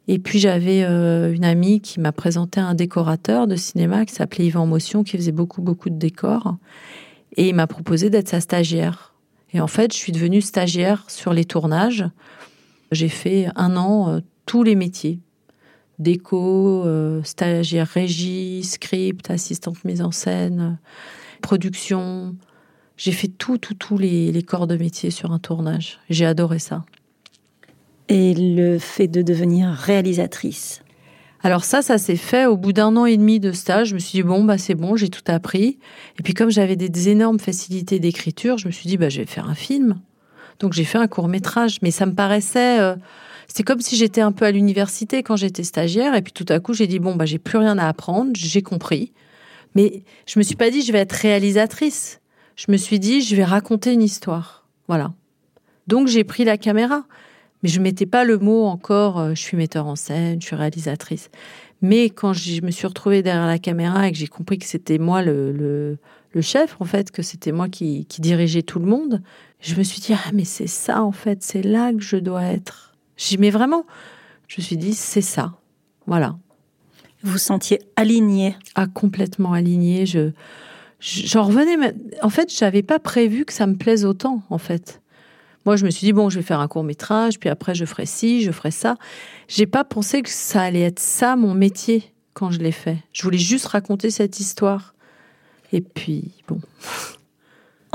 Et 0.09 0.19
puis 0.19 0.39
j'avais 0.39 0.85
euh, 0.85 1.35
une 1.35 1.45
amie 1.45 1.81
qui 1.81 2.01
m'a 2.01 2.13
présenté 2.13 2.61
un 2.61 2.75
décorateur 2.75 3.47
de 3.47 3.57
cinéma 3.57 4.07
qui 4.07 4.15
s'appelait 4.15 4.47
Yvan 4.47 4.67
Motion, 4.67 5.05
qui 5.05 5.19
faisait 5.19 5.33
beaucoup 5.33 5.61
beaucoup 5.61 5.91
de 5.91 5.97
décors, 5.97 6.57
et 7.37 7.51
il 7.51 7.55
m'a 7.55 7.67
proposé 7.67 8.09
d'être 8.09 8.29
sa 8.29 8.41
stagiaire. 8.41 9.15
Et 9.53 9.61
en 9.61 9.67
fait, 9.67 9.93
je 9.93 9.99
suis 9.99 10.13
devenue 10.13 10.41
stagiaire 10.41 11.05
sur 11.09 11.35
les 11.35 11.45
tournages. 11.45 12.07
J'ai 12.91 13.11
fait 13.11 13.49
un 13.55 13.77
an 13.77 14.09
euh, 14.09 14.21
tous 14.47 14.63
les 14.63 14.75
métiers, 14.75 15.21
déco, 15.99 16.85
euh, 16.85 17.23
stagiaire 17.25 17.89
régie, 17.89 18.63
script, 18.63 19.31
assistante 19.31 19.85
mise 19.85 20.03
en 20.03 20.13
scène, 20.13 20.79
production. 21.43 22.37
J'ai 22.97 23.13
fait 23.13 23.29
tout, 23.29 23.59
tout, 23.59 23.75
tous 23.75 23.99
les, 23.99 24.33
les 24.33 24.43
corps 24.43 24.67
de 24.67 24.77
métier 24.77 25.11
sur 25.11 25.33
un 25.33 25.39
tournage. 25.39 25.99
J'ai 26.11 26.27
adoré 26.27 26.59
ça. 26.59 26.85
Et 28.09 28.35
le 28.35 28.79
fait 28.79 29.07
de 29.07 29.23
devenir 29.23 29.69
réalisatrice 29.69 30.83
Alors 31.43 31.65
ça, 31.65 31.83
ça 31.83 31.99
s'est 31.99 32.17
fait 32.17 32.47
au 32.47 32.57
bout 32.57 32.73
d'un 32.73 32.97
an 32.97 33.05
et 33.05 33.17
demi 33.17 33.39
de 33.39 33.53
stage. 33.53 33.89
Je 33.89 33.95
me 33.95 33.99
suis 33.99 34.19
dit, 34.19 34.23
bon, 34.23 34.45
bah, 34.45 34.59
c'est 34.59 34.75
bon, 34.75 34.97
j'ai 34.97 35.11
tout 35.11 35.23
appris. 35.27 35.79
Et 36.19 36.23
puis 36.23 36.35
comme 36.35 36.51
j'avais 36.51 36.77
des, 36.77 37.09
énormes 37.09 37.39
facilités 37.39 37.99
d'écriture, 38.01 38.57
je 38.57 38.67
me 38.67 38.73
suis 38.73 38.89
dit, 38.89 38.97
bah, 38.97 39.11
je 39.11 39.21
vais 39.21 39.27
faire 39.27 39.49
un 39.49 39.55
film. 39.55 40.01
Donc 40.59 40.73
j'ai 40.73 40.85
fait 40.85 40.99
un 40.99 41.07
court 41.07 41.29
métrage. 41.29 41.79
Mais 41.83 41.91
ça 41.91 42.07
me 42.07 42.15
paraissait... 42.15 42.81
Euh, 42.81 42.97
c'est 43.49 43.63
comme 43.63 43.81
si 43.81 43.97
j'étais 43.97 44.21
un 44.21 44.33
peu 44.33 44.45
à 44.45 44.53
l'université 44.53 45.23
quand 45.23 45.37
j'étais 45.37 45.65
stagiaire. 45.65 46.15
Et 46.15 46.23
puis 46.23 46.33
tout 46.33 46.47
à 46.49 46.61
coup, 46.61 46.75
j'ai 46.75 46.87
dit, 46.87 46.99
bon, 46.99 47.17
bah, 47.17 47.25
j'ai 47.25 47.39
plus 47.39 47.59
rien 47.59 47.79
à 47.79 47.89
apprendre, 47.89 48.31
j'ai 48.35 48.63
compris. 48.63 49.13
Mais 49.75 50.05
je 50.27 50.39
me 50.39 50.45
suis 50.45 50.57
pas 50.57 50.71
dit, 50.71 50.83
je 50.83 50.93
vais 50.93 50.99
être 50.99 51.13
réalisatrice. 51.13 52.21
Je 52.57 52.67
me 52.71 52.77
suis 52.77 52.99
dit, 52.99 53.23
je 53.23 53.35
vais 53.35 53.45
raconter 53.45 53.93
une 53.93 54.03
histoire. 54.03 54.67
Voilà. 54.87 55.13
Donc 55.87 56.09
j'ai 56.09 56.25
pris 56.25 56.45
la 56.45 56.59
caméra. 56.59 57.05
Mais 57.63 57.69
je 57.69 57.81
mettais 57.81 58.07
pas 58.07 58.25
le 58.25 58.39
mot 58.39 58.67
encore, 58.67 59.19
euh, 59.19 59.31
je 59.35 59.41
suis 59.41 59.57
metteur 59.57 59.87
en 59.87 59.97
scène, 59.97 60.41
je 60.41 60.47
suis 60.47 60.55
réalisatrice. 60.55 61.29
Mais 61.83 62.11
quand 62.11 62.33
je 62.33 62.63
me 62.63 62.71
suis 62.71 62.87
retrouvée 62.87 63.23
derrière 63.23 63.47
la 63.47 63.59
caméra 63.59 64.07
et 64.07 64.13
que 64.13 64.19
j'ai 64.19 64.29
compris 64.29 64.59
que 64.59 64.67
c'était 64.67 64.99
moi 64.99 65.23
le, 65.23 65.51
le, 65.53 65.99
chef, 66.41 66.77
en 66.79 66.85
fait, 66.85 67.11
que 67.11 67.23
c'était 67.23 67.51
moi 67.51 67.69
qui, 67.69 68.07
qui 68.07 68.21
dirigeais 68.21 68.63
tout 68.63 68.79
le 68.79 68.87
monde, 68.87 69.23
je 69.61 69.75
me 69.75 69.83
suis 69.83 70.01
dit, 70.01 70.13
ah, 70.13 70.31
mais 70.33 70.45
c'est 70.45 70.69
ça, 70.69 71.03
en 71.03 71.11
fait, 71.11 71.43
c'est 71.43 71.63
là 71.63 71.93
que 71.93 72.01
je 72.01 72.17
dois 72.17 72.45
être. 72.45 72.88
J'y 73.19 73.37
mets 73.37 73.51
vraiment, 73.51 73.85
je 74.47 74.61
me 74.61 74.65
suis 74.65 74.79
dit, 74.79 74.95
c'est 74.95 75.21
ça. 75.21 75.53
Voilà. 76.07 76.39
Vous 77.23 77.33
vous 77.33 77.39
sentiez 77.39 77.81
aligné 77.97 78.57
Ah, 78.77 78.87
complètement 78.87 79.53
aligné. 79.53 80.07
Je, 80.07 80.31
j'en 81.01 81.43
revenais. 81.43 81.95
En 82.23 82.31
fait, 82.31 82.51
j'avais 82.57 82.83
pas 82.83 82.99
prévu 82.99 83.45
que 83.45 83.53
ça 83.53 83.67
me 83.67 83.75
plaise 83.75 84.05
autant, 84.07 84.43
en 84.51 84.59
fait. 84.59 85.03
Moi, 85.67 85.77
je 85.77 85.85
me 85.85 85.91
suis 85.91 86.07
dit, 86.07 86.13
bon, 86.13 86.31
je 86.31 86.39
vais 86.39 86.45
faire 86.45 86.61
un 86.61 86.69
court 86.69 86.85
métrage, 86.85 87.39
puis 87.39 87.51
après, 87.51 87.75
je 87.75 87.85
ferai 87.85 88.07
ci, 88.07 88.43
je 88.43 88.53
ferai 88.53 88.71
ça. 88.71 88.97
J'ai 89.49 89.67
pas 89.67 89.85
pensé 89.85 90.23
que 90.23 90.31
ça 90.31 90.63
allait 90.63 90.83
être 90.83 91.01
ça, 91.01 91.37
mon 91.37 91.53
métier, 91.53 92.15
quand 92.33 92.51
je 92.51 92.61
l'ai 92.61 92.73
fait. 92.73 92.99
Je 93.13 93.23
voulais 93.25 93.37
juste 93.37 93.67
raconter 93.67 94.11
cette 94.11 94.41
histoire. 94.41 94.95
Et 95.73 95.81
puis, 95.81 96.33
bon. 96.47 96.61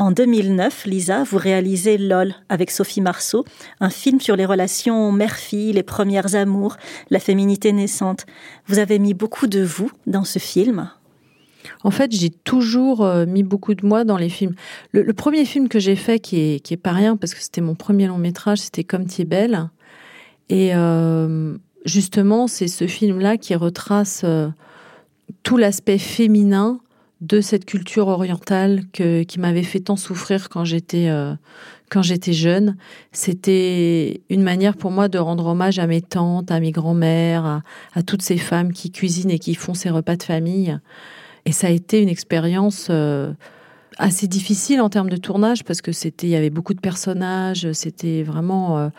En 0.03 0.11
2009, 0.11 0.83
Lisa, 0.83 1.23
vous 1.23 1.37
réalisez 1.37 1.97
LOL 1.97 2.35
avec 2.49 2.71
Sophie 2.71 2.99
Marceau, 2.99 3.45
un 3.79 3.89
film 3.89 4.19
sur 4.19 4.35
les 4.35 4.45
relations 4.45 5.13
mère-fille, 5.13 5.71
les 5.71 5.81
premières 5.81 6.35
amours, 6.35 6.75
la 7.09 7.21
féminité 7.21 7.71
naissante. 7.71 8.25
Vous 8.67 8.79
avez 8.79 8.99
mis 8.99 9.13
beaucoup 9.13 9.47
de 9.47 9.63
vous 9.63 9.89
dans 10.05 10.25
ce 10.25 10.39
film. 10.39 10.91
En 11.85 11.89
fait, 11.89 12.11
j'ai 12.11 12.31
toujours 12.31 13.05
euh, 13.05 13.25
mis 13.25 13.43
beaucoup 13.43 13.75
de 13.75 13.85
moi 13.85 14.03
dans 14.03 14.17
les 14.17 14.27
films. 14.27 14.55
Le, 14.91 15.13
premier 15.13 15.45
film 15.45 15.69
que 15.69 15.79
j'ai 15.79 15.95
fait, 15.95 16.19
qui 16.19 16.37
est, 16.37 16.75
pas 16.75 16.91
rien, 16.91 17.15
parce 17.15 17.33
que 17.33 17.41
c'était 17.41 17.61
mon 17.61 17.73
premier 17.73 18.07
long 18.07 18.17
métrage, 18.17 18.57
c'était 18.57 18.83
Comme 18.83 19.07
tu 19.07 19.21
es 19.21 19.25
belle. 19.25 19.69
Et 20.49 20.75
euh, 20.75 21.55
justement, 21.85 22.47
c'est 22.47 22.67
ce 22.67 22.87
film-là 22.87 23.37
qui 23.37 23.55
retrace 23.55 24.23
euh, 24.25 24.49
tout 25.43 25.55
l'aspect 25.55 25.97
féminin 25.97 26.81
de 27.23 27.39
cette 27.39 27.65
culture 27.65 28.09
orientale 28.09 28.83
qui 28.91 29.39
m'avait 29.39 29.63
fait 29.63 29.79
tant 29.79 29.95
souffrir 29.95 30.49
quand 30.49 30.65
j'étais 30.65 31.09
quand 31.89 32.01
j'étais 32.01 32.33
jeune. 32.33 32.75
C'était 33.11 34.21
une 34.29 34.43
manière 34.43 34.75
pour 34.75 34.91
moi 34.91 35.07
de 35.07 35.19
rendre 35.19 35.45
hommage 35.45 35.79
à 35.79 35.87
mes 35.87 36.01
tantes, 36.01 36.51
à 36.51 36.59
mes 36.59 36.71
grands-mères, 36.71 37.45
à, 37.45 37.61
à 37.93 38.03
toutes 38.03 38.23
ces 38.23 38.37
femmes 38.37 38.73
qui 38.73 38.91
cuisinent 38.91 39.31
et 39.31 39.39
qui 39.39 39.55
font 39.55 39.73
ces 39.73 39.89
repas 39.89 40.15
de 40.15 40.23
famille. 40.23 40.77
Et 41.45 41.51
ça 41.51 41.67
a 41.67 41.69
été 41.69 42.01
une 42.01 42.09
expérience 42.09 42.87
euh, 42.89 43.33
assez 43.97 44.27
difficile 44.27 44.81
en 44.81 44.89
termes 44.89 45.09
de 45.09 45.17
tournage 45.17 45.63
parce 45.63 45.81
que 45.81 45.91
c'était, 45.91 46.27
il 46.27 46.31
y 46.31 46.35
avait 46.35 46.49
beaucoup 46.49 46.73
de 46.73 46.79
personnages, 46.79 47.71
c'était 47.73 48.23
vraiment 48.23 48.77
euh, 48.77 48.89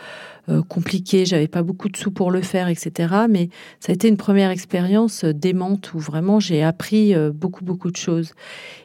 euh, 0.48 0.62
compliqué. 0.62 1.26
J'avais 1.26 1.48
pas 1.48 1.62
beaucoup 1.62 1.88
de 1.88 1.96
sous 1.96 2.10
pour 2.10 2.30
le 2.30 2.42
faire, 2.42 2.68
etc. 2.68 3.14
Mais 3.28 3.48
ça 3.80 3.92
a 3.92 3.94
été 3.94 4.08
une 4.08 4.16
première 4.16 4.50
expérience 4.50 5.24
démente 5.24 5.94
où 5.94 5.98
vraiment 5.98 6.40
j'ai 6.40 6.62
appris 6.62 7.14
beaucoup 7.32 7.64
beaucoup 7.64 7.90
de 7.90 7.96
choses. 7.96 8.32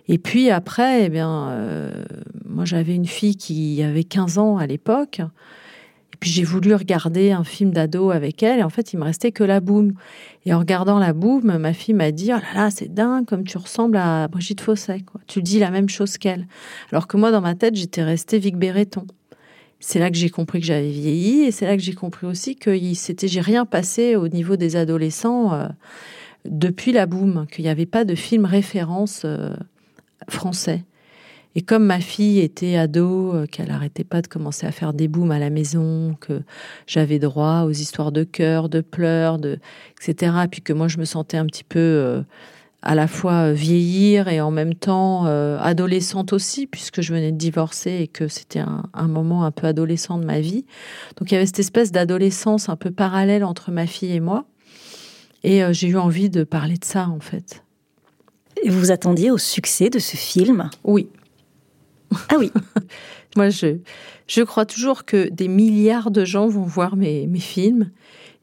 Et 0.07 0.17
puis 0.17 0.49
après, 0.49 1.05
eh 1.05 1.09
bien, 1.09 1.91
moi 2.45 2.65
j'avais 2.65 2.95
une 2.95 3.05
fille 3.05 3.35
qui 3.35 3.81
avait 3.83 4.03
15 4.03 4.37
ans 4.37 4.57
à 4.57 4.67
l'époque. 4.67 5.21
Puis 6.19 6.29
j'ai 6.31 6.43
voulu 6.43 6.75
regarder 6.75 7.31
un 7.31 7.43
film 7.43 7.71
d'ado 7.71 8.11
avec 8.11 8.43
elle 8.43 8.59
et 8.59 8.63
en 8.63 8.69
fait 8.69 8.93
il 8.93 8.99
me 8.99 9.05
restait 9.05 9.31
que 9.31 9.43
la 9.43 9.59
boum. 9.61 9.93
Et 10.45 10.53
en 10.53 10.59
regardant 10.59 10.99
la 10.99 11.13
boum, 11.13 11.57
ma 11.57 11.73
fille 11.73 11.93
m'a 11.93 12.11
dit 12.11 12.31
oh 12.33 12.37
là 12.37 12.63
là 12.63 12.71
c'est 12.71 12.93
dingue 12.93 13.25
comme 13.25 13.43
tu 13.43 13.57
ressembles 13.57 13.97
à 13.97 14.27
Brigitte 14.27 14.61
Fosset. 14.61 15.03
Tu 15.27 15.41
dis 15.41 15.59
la 15.59 15.71
même 15.71 15.87
chose 15.87 16.17
qu'elle. 16.17 16.47
Alors 16.91 17.07
que 17.07 17.17
moi 17.17 17.31
dans 17.31 17.41
ma 17.41 17.55
tête 17.55 17.75
j'étais 17.75 18.03
restée 18.03 18.39
Vic 18.39 18.57
Béreton. 18.57 19.05
C'est 19.79 19.99
là 19.99 20.11
que 20.11 20.17
j'ai 20.17 20.29
compris 20.29 20.59
que 20.59 20.65
j'avais 20.65 20.91
vieilli 20.91 21.43
et 21.43 21.51
c'est 21.51 21.65
là 21.65 21.77
que 21.77 21.81
j'ai 21.81 21.93
compris 21.93 22.27
aussi 22.27 22.57
que 22.57 22.77
c'était 22.95 23.29
j'ai 23.29 23.39
rien 23.39 23.65
passé 23.65 24.17
au 24.17 24.27
niveau 24.27 24.57
des 24.57 24.75
adolescents 24.75 25.53
euh, 25.53 25.67
depuis 26.43 26.91
la 26.91 27.05
boum, 27.05 27.45
qu'il 27.49 27.63
n'y 27.63 27.69
avait 27.69 27.85
pas 27.85 28.03
de 28.03 28.15
film 28.15 28.43
référence 28.43 29.21
euh, 29.23 29.53
français. 30.27 30.83
Et 31.55 31.61
comme 31.61 31.85
ma 31.85 31.99
fille 31.99 32.39
était 32.39 32.75
ado, 32.75 33.33
euh, 33.33 33.45
qu'elle 33.47 33.71
arrêtait 33.71 34.03
pas 34.03 34.21
de 34.21 34.27
commencer 34.27 34.67
à 34.67 34.71
faire 34.71 34.93
des 34.93 35.07
booms 35.07 35.31
à 35.31 35.39
la 35.39 35.49
maison, 35.49 36.15
que 36.19 36.41
j'avais 36.85 37.17
droit 37.17 37.63
aux 37.63 37.71
histoires 37.71 38.11
de 38.11 38.23
cœur, 38.23 38.69
de 38.69 38.81
pleurs, 38.81 39.39
de 39.39 39.59
etc. 39.99 40.31
Puis 40.49 40.61
que 40.61 40.73
moi 40.73 40.87
je 40.87 40.99
me 40.99 41.05
sentais 41.05 41.37
un 41.37 41.47
petit 41.47 41.63
peu 41.63 41.79
euh, 41.79 42.21
à 42.83 42.93
la 42.93 43.07
fois 43.07 43.47
euh, 43.47 43.53
vieillir 43.53 44.27
et 44.27 44.41
en 44.41 44.51
même 44.51 44.75
temps 44.75 45.25
adolescente 45.25 46.33
aussi, 46.33 46.67
puisque 46.67 47.01
je 47.01 47.13
venais 47.13 47.31
de 47.31 47.37
divorcer 47.37 47.97
et 48.01 48.07
que 48.07 48.27
c'était 48.27 48.59
un, 48.59 48.83
un, 48.93 49.07
moment 49.07 49.43
un 49.43 49.51
peu 49.51 49.65
adolescent 49.65 50.19
de 50.19 50.25
ma 50.25 50.41
vie. 50.41 50.65
Donc 51.17 51.31
il 51.31 51.33
y 51.33 51.37
avait 51.37 51.47
cette 51.47 51.59
espèce 51.59 51.91
d'adolescence 51.91 52.69
un 52.69 52.75
peu 52.75 52.91
parallèle 52.91 53.43
entre 53.43 53.71
ma 53.71 53.87
fille 53.87 54.13
et 54.13 54.19
moi. 54.19 54.45
Et 55.43 55.61
j'ai 55.71 55.87
eu 55.87 55.97
envie 55.97 56.29
de 56.29 56.43
parler 56.43 56.75
de 56.75 56.85
ça 56.85 57.07
en 57.07 57.21
fait. 57.21 57.63
Et 58.61 58.69
vous 58.69 58.91
attendiez 58.91 59.31
au 59.31 59.37
succès 59.37 59.89
de 59.89 59.99
ce 59.99 60.17
film? 60.17 60.69
Oui, 60.83 61.07
ah 62.29 62.35
oui. 62.37 62.51
Moi, 63.35 63.49
je, 63.49 63.77
je 64.27 64.41
crois 64.41 64.65
toujours 64.65 65.05
que 65.05 65.29
des 65.29 65.47
milliards 65.47 66.11
de 66.11 66.25
gens 66.25 66.47
vont 66.47 66.63
voir 66.63 66.95
mes, 66.95 67.27
mes 67.27 67.39
films. 67.39 67.91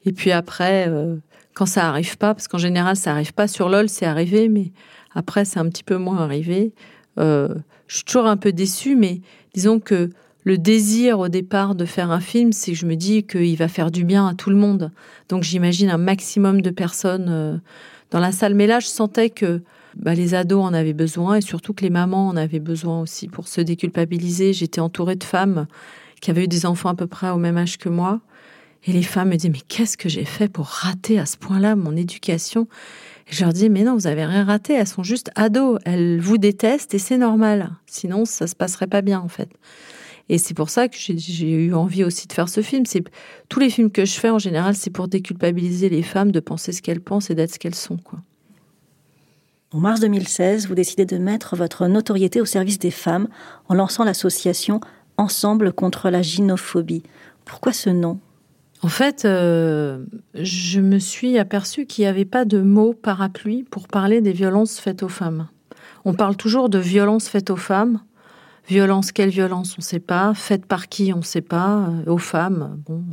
Et 0.05 0.13
puis 0.13 0.31
après, 0.31 0.87
euh, 0.87 1.17
quand 1.53 1.65
ça 1.65 1.89
arrive 1.89 2.17
pas, 2.17 2.33
parce 2.33 2.47
qu'en 2.47 2.57
général, 2.57 2.95
ça 2.95 3.11
arrive 3.11 3.33
pas 3.33 3.47
sur 3.47 3.67
LOL, 3.67 3.89
c'est 3.89 4.05
arrivé, 4.05 4.47
mais 4.47 4.71
après, 5.15 5.43
c'est 5.43 5.59
un 5.59 5.67
petit 5.67 5.83
peu 5.83 5.97
moins 5.97 6.19
arrivé. 6.19 6.73
Euh, 7.19 7.55
je 7.87 7.97
suis 7.97 8.05
toujours 8.05 8.27
un 8.27 8.37
peu 8.37 8.51
déçue, 8.51 8.95
mais 8.95 9.21
disons 9.53 9.79
que 9.79 10.09
le 10.43 10.57
désir 10.57 11.19
au 11.19 11.27
départ 11.27 11.75
de 11.75 11.83
faire 11.83 12.11
un 12.11 12.21
film, 12.21 12.53
c'est 12.53 12.71
que 12.71 12.77
je 12.77 12.85
me 12.85 12.95
dis 12.95 13.23
qu'il 13.23 13.57
va 13.57 13.67
faire 13.67 13.91
du 13.91 14.05
bien 14.05 14.27
à 14.27 14.33
tout 14.33 14.49
le 14.49 14.55
monde. 14.55 14.91
Donc 15.27 15.43
j'imagine 15.43 15.89
un 15.89 15.97
maximum 15.97 16.61
de 16.61 16.69
personnes 16.69 17.27
euh, 17.27 17.57
dans 18.11 18.19
la 18.19 18.31
salle. 18.31 18.53
Mais 18.53 18.67
là, 18.67 18.79
je 18.79 18.87
sentais 18.87 19.29
que 19.29 19.61
bah, 19.97 20.13
les 20.13 20.35
ados 20.35 20.63
en 20.63 20.73
avaient 20.73 20.93
besoin 20.93 21.35
et 21.35 21.41
surtout 21.41 21.73
que 21.73 21.83
les 21.83 21.89
mamans 21.89 22.27
en 22.27 22.37
avaient 22.37 22.59
besoin 22.59 23.01
aussi 23.01 23.27
pour 23.27 23.47
se 23.47 23.61
déculpabiliser. 23.61 24.53
J'étais 24.53 24.81
entourée 24.81 25.15
de 25.15 25.23
femmes 25.23 25.67
qui 26.21 26.31
avaient 26.31 26.45
eu 26.45 26.47
des 26.47 26.65
enfants 26.65 26.89
à 26.89 26.95
peu 26.95 27.07
près 27.07 27.29
au 27.29 27.37
même 27.37 27.57
âge 27.57 27.77
que 27.77 27.89
moi. 27.89 28.21
Et 28.85 28.93
les 28.93 29.03
femmes 29.03 29.29
me 29.29 29.35
disaient, 29.35 29.49
mais 29.49 29.61
qu'est-ce 29.67 29.97
que 29.97 30.07
j'ai 30.07 30.23
fait 30.23 30.47
pour 30.47 30.67
rater 30.67 31.19
à 31.19 31.25
ce 31.25 31.35
point-là 31.35 31.75
mon 31.75 31.95
éducation? 31.95 32.67
Et 33.27 33.33
Je 33.33 33.43
leur 33.43 33.53
dis, 33.53 33.69
mais 33.69 33.83
non, 33.83 33.95
vous 33.95 34.07
avez 34.07 34.23
rien 34.23 34.45
raté, 34.45 34.73
elles 34.73 34.87
sont 34.87 35.03
juste 35.03 35.31
ados, 35.35 35.79
elles 35.83 36.21
vous 36.21 36.37
détestent 36.37 36.93
et 36.93 36.99
c'est 36.99 37.17
normal. 37.17 37.71
Sinon, 37.87 38.25
ça 38.25 38.47
se 38.47 38.55
passerait 38.55 38.87
pas 38.87 39.01
bien 39.01 39.19
en 39.19 39.27
fait. 39.27 39.49
Et 40.29 40.37
c'est 40.37 40.53
pour 40.53 40.69
ça 40.69 40.87
que 40.87 40.97
j'ai 40.97 41.51
eu 41.51 41.73
envie 41.73 42.03
aussi 42.03 42.27
de 42.27 42.33
faire 42.33 42.49
ce 42.49 42.61
film. 42.61 42.85
C'est 42.85 43.03
tous 43.49 43.59
les 43.59 43.69
films 43.69 43.91
que 43.91 44.05
je 44.05 44.19
fais 44.19 44.29
en 44.29 44.39
général, 44.39 44.75
c'est 44.75 44.89
pour 44.89 45.07
déculpabiliser 45.07 45.89
les 45.89 46.03
femmes 46.03 46.31
de 46.31 46.39
penser 46.39 46.71
ce 46.71 46.81
qu'elles 46.81 47.01
pensent 47.01 47.29
et 47.29 47.35
d'être 47.35 47.53
ce 47.53 47.59
qu'elles 47.59 47.75
sont, 47.75 47.97
quoi. 47.97 48.19
En 49.77 49.79
mars 49.79 49.99
2016, 49.99 50.67
vous 50.67 50.73
décidez 50.73 51.05
de 51.05 51.19
mettre 51.19 51.55
votre 51.55 51.85
notoriété 51.85 52.41
au 52.41 52.45
service 52.45 52.79
des 52.79 52.89
femmes 52.89 53.27
en 53.69 53.75
lançant 53.75 54.03
l'association 54.03 54.81
Ensemble 55.17 55.71
contre 55.71 56.09
la 56.09 56.23
gynophobie. 56.23 57.03
Pourquoi 57.45 57.73
ce 57.73 57.91
nom? 57.91 58.19
En 58.81 58.87
fait, 58.87 59.25
euh, 59.25 60.03
je 60.33 60.81
me 60.81 60.97
suis 60.97 61.37
aperçue 61.37 61.85
qu'il 61.85 62.05
n'y 62.05 62.07
avait 62.07 62.25
pas 62.25 62.43
de 62.43 62.59
mot 62.59 62.93
parapluie 62.93 63.61
pour 63.61 63.87
parler 63.87 64.19
des 64.19 64.31
violences 64.31 64.79
faites 64.79 65.03
aux 65.03 65.09
femmes. 65.09 65.47
On 66.05 66.15
parle 66.15 66.37
toujours 66.37 66.69
de 66.69 66.79
violences 66.79 67.29
faites 67.29 67.51
aux 67.51 67.55
femmes. 67.55 68.01
Violence, 68.67 69.11
quelle 69.11 69.29
violence, 69.29 69.73
on 69.73 69.81
ne 69.81 69.83
sait 69.83 69.99
pas. 69.99 70.33
Faites 70.33 70.65
par 70.65 70.87
qui, 70.87 71.13
on 71.13 71.17
ne 71.17 71.21
sait 71.21 71.41
pas. 71.41 71.87
Euh, 72.07 72.11
aux 72.11 72.17
femmes, 72.17 72.81
bon, 72.87 73.03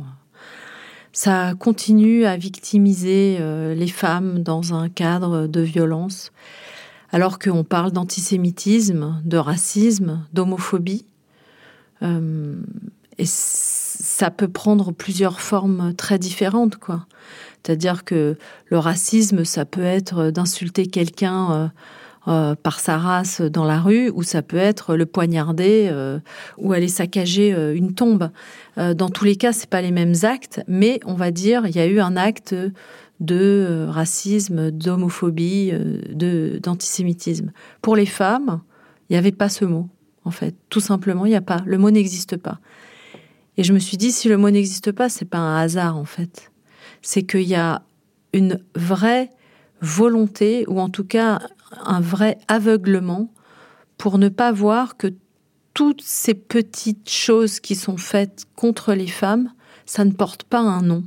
ça 1.15 1.53
continue 1.57 2.25
à 2.25 2.35
victimiser 2.35 3.37
euh, 3.39 3.73
les 3.73 3.87
femmes 3.87 4.43
dans 4.43 4.73
un 4.73 4.89
cadre 4.89 5.47
de 5.47 5.61
violence, 5.61 6.33
alors 7.09 7.39
qu'on 7.39 7.63
parle 7.63 7.93
d'antisémitisme, 7.93 9.21
de 9.23 9.37
racisme, 9.37 10.25
d'homophobie. 10.33 11.05
Euh, 12.03 12.55
et 13.17 13.23
ça 13.25 14.29
peut 14.29 14.49
prendre 14.49 14.91
plusieurs 14.91 15.39
formes 15.39 15.93
très 15.93 16.19
différentes, 16.19 16.75
quoi. 16.75 17.07
C'est-à-dire 17.63 18.03
que 18.03 18.37
le 18.65 18.77
racisme, 18.77 19.45
ça 19.45 19.63
peut 19.63 19.85
être 19.85 20.31
d'insulter 20.31 20.85
quelqu'un 20.87 21.71
euh, 22.27 22.45
euh, 22.45 22.55
par 22.55 22.79
sa 22.79 22.97
race 22.97 23.41
dans 23.41 23.65
la 23.65 23.79
rue, 23.79 24.09
ou 24.09 24.23
ça 24.23 24.41
peut 24.41 24.57
être 24.57 24.95
le 24.95 25.05
poignarder 25.05 25.89
euh, 25.91 26.19
ou 26.57 26.73
aller 26.73 26.87
saccager 26.87 27.53
euh, 27.53 27.75
une 27.75 27.93
tombe. 27.93 28.29
dans 28.77 29.09
tous 29.09 29.25
les 29.25 29.35
cas, 29.35 29.53
c'est 29.53 29.69
pas 29.69 29.81
les 29.81 29.91
mêmes 29.91 30.15
actes, 30.23 30.61
mais 30.67 30.99
on 31.05 31.13
va 31.13 31.31
dire 31.31 31.65
il 31.67 31.75
y 31.75 31.79
a 31.79 31.85
eu 31.85 31.99
un 31.99 32.17
acte 32.17 32.55
de 33.19 33.87
racisme, 33.89 34.71
d'homophobie, 34.71 35.71
de 36.11 36.59
d'antisémitisme. 36.61 37.51
Pour 37.81 37.95
les 37.95 38.05
femmes, 38.05 38.61
il 39.09 39.13
n'y 39.13 39.17
avait 39.17 39.31
pas 39.31 39.49
ce 39.49 39.65
mot. 39.65 39.87
En 40.25 40.31
fait, 40.31 40.55
tout 40.69 40.81
simplement, 40.81 41.25
il 41.25 41.29
n'y 41.29 41.35
a 41.35 41.41
pas. 41.41 41.61
Le 41.65 41.77
mot 41.77 41.91
n'existe 41.91 42.37
pas. 42.37 42.59
Et 43.57 43.63
je 43.63 43.71
me 43.71 43.79
suis 43.79 43.97
dit, 43.97 44.11
si 44.11 44.27
le 44.27 44.37
mot 44.37 44.49
n'existe 44.49 44.91
pas, 44.91 45.07
c'est 45.09 45.29
pas 45.29 45.37
un 45.37 45.57
hasard 45.57 45.97
en 45.97 46.05
fait. 46.05 46.51
C'est 47.01 47.23
qu'il 47.23 47.47
y 47.47 47.55
a 47.55 47.83
une 48.33 48.59
vraie 48.75 49.29
volonté, 49.81 50.65
ou 50.67 50.79
en 50.79 50.89
tout 50.89 51.05
cas 51.05 51.39
un 51.83 51.99
vrai 52.01 52.37
aveuglement, 52.47 53.31
pour 53.97 54.17
ne 54.17 54.29
pas 54.29 54.51
voir 54.51 54.97
que 54.97 55.07
toutes 55.73 56.01
ces 56.01 56.33
petites 56.33 57.09
choses 57.09 57.59
qui 57.59 57.75
sont 57.75 57.97
faites 57.97 58.45
contre 58.55 58.93
les 58.93 59.07
femmes, 59.07 59.51
ça 59.85 60.05
ne 60.05 60.11
porte 60.11 60.43
pas 60.43 60.59
un 60.59 60.81
nom. 60.81 61.03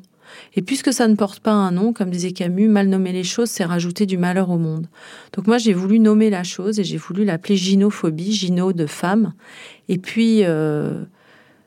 Et 0.55 0.63
puisque 0.63 0.93
ça 0.93 1.09
ne 1.09 1.15
porte 1.15 1.41
pas 1.41 1.53
un 1.53 1.71
nom, 1.71 1.93
comme 1.93 2.11
disait 2.11 2.33
Camus, 2.33 2.69
mal 2.69 2.89
nommer 2.89 3.13
les 3.13 3.25
choses, 3.25 3.49
c'est 3.49 3.65
rajouter 3.65 4.07
du 4.07 4.19
malheur 4.19 4.51
au 4.51 4.59
monde. 4.59 4.89
Donc 5.33 5.47
moi, 5.47 5.59
j'ai 5.59 5.73
voulu 5.73 5.99
nommer 5.99 6.31
la 6.31 6.45
chose 6.45 6.79
et 6.79 6.85
j'ai 6.85 6.99
voulu 6.99 7.25
l'appeler 7.25 7.57
gynophobie, 7.57 8.33
gyno 8.33 8.73
de 8.73 8.87
femme. 8.87 9.33
Et 9.89 9.99
puis, 9.99 10.45
euh, 10.45 11.05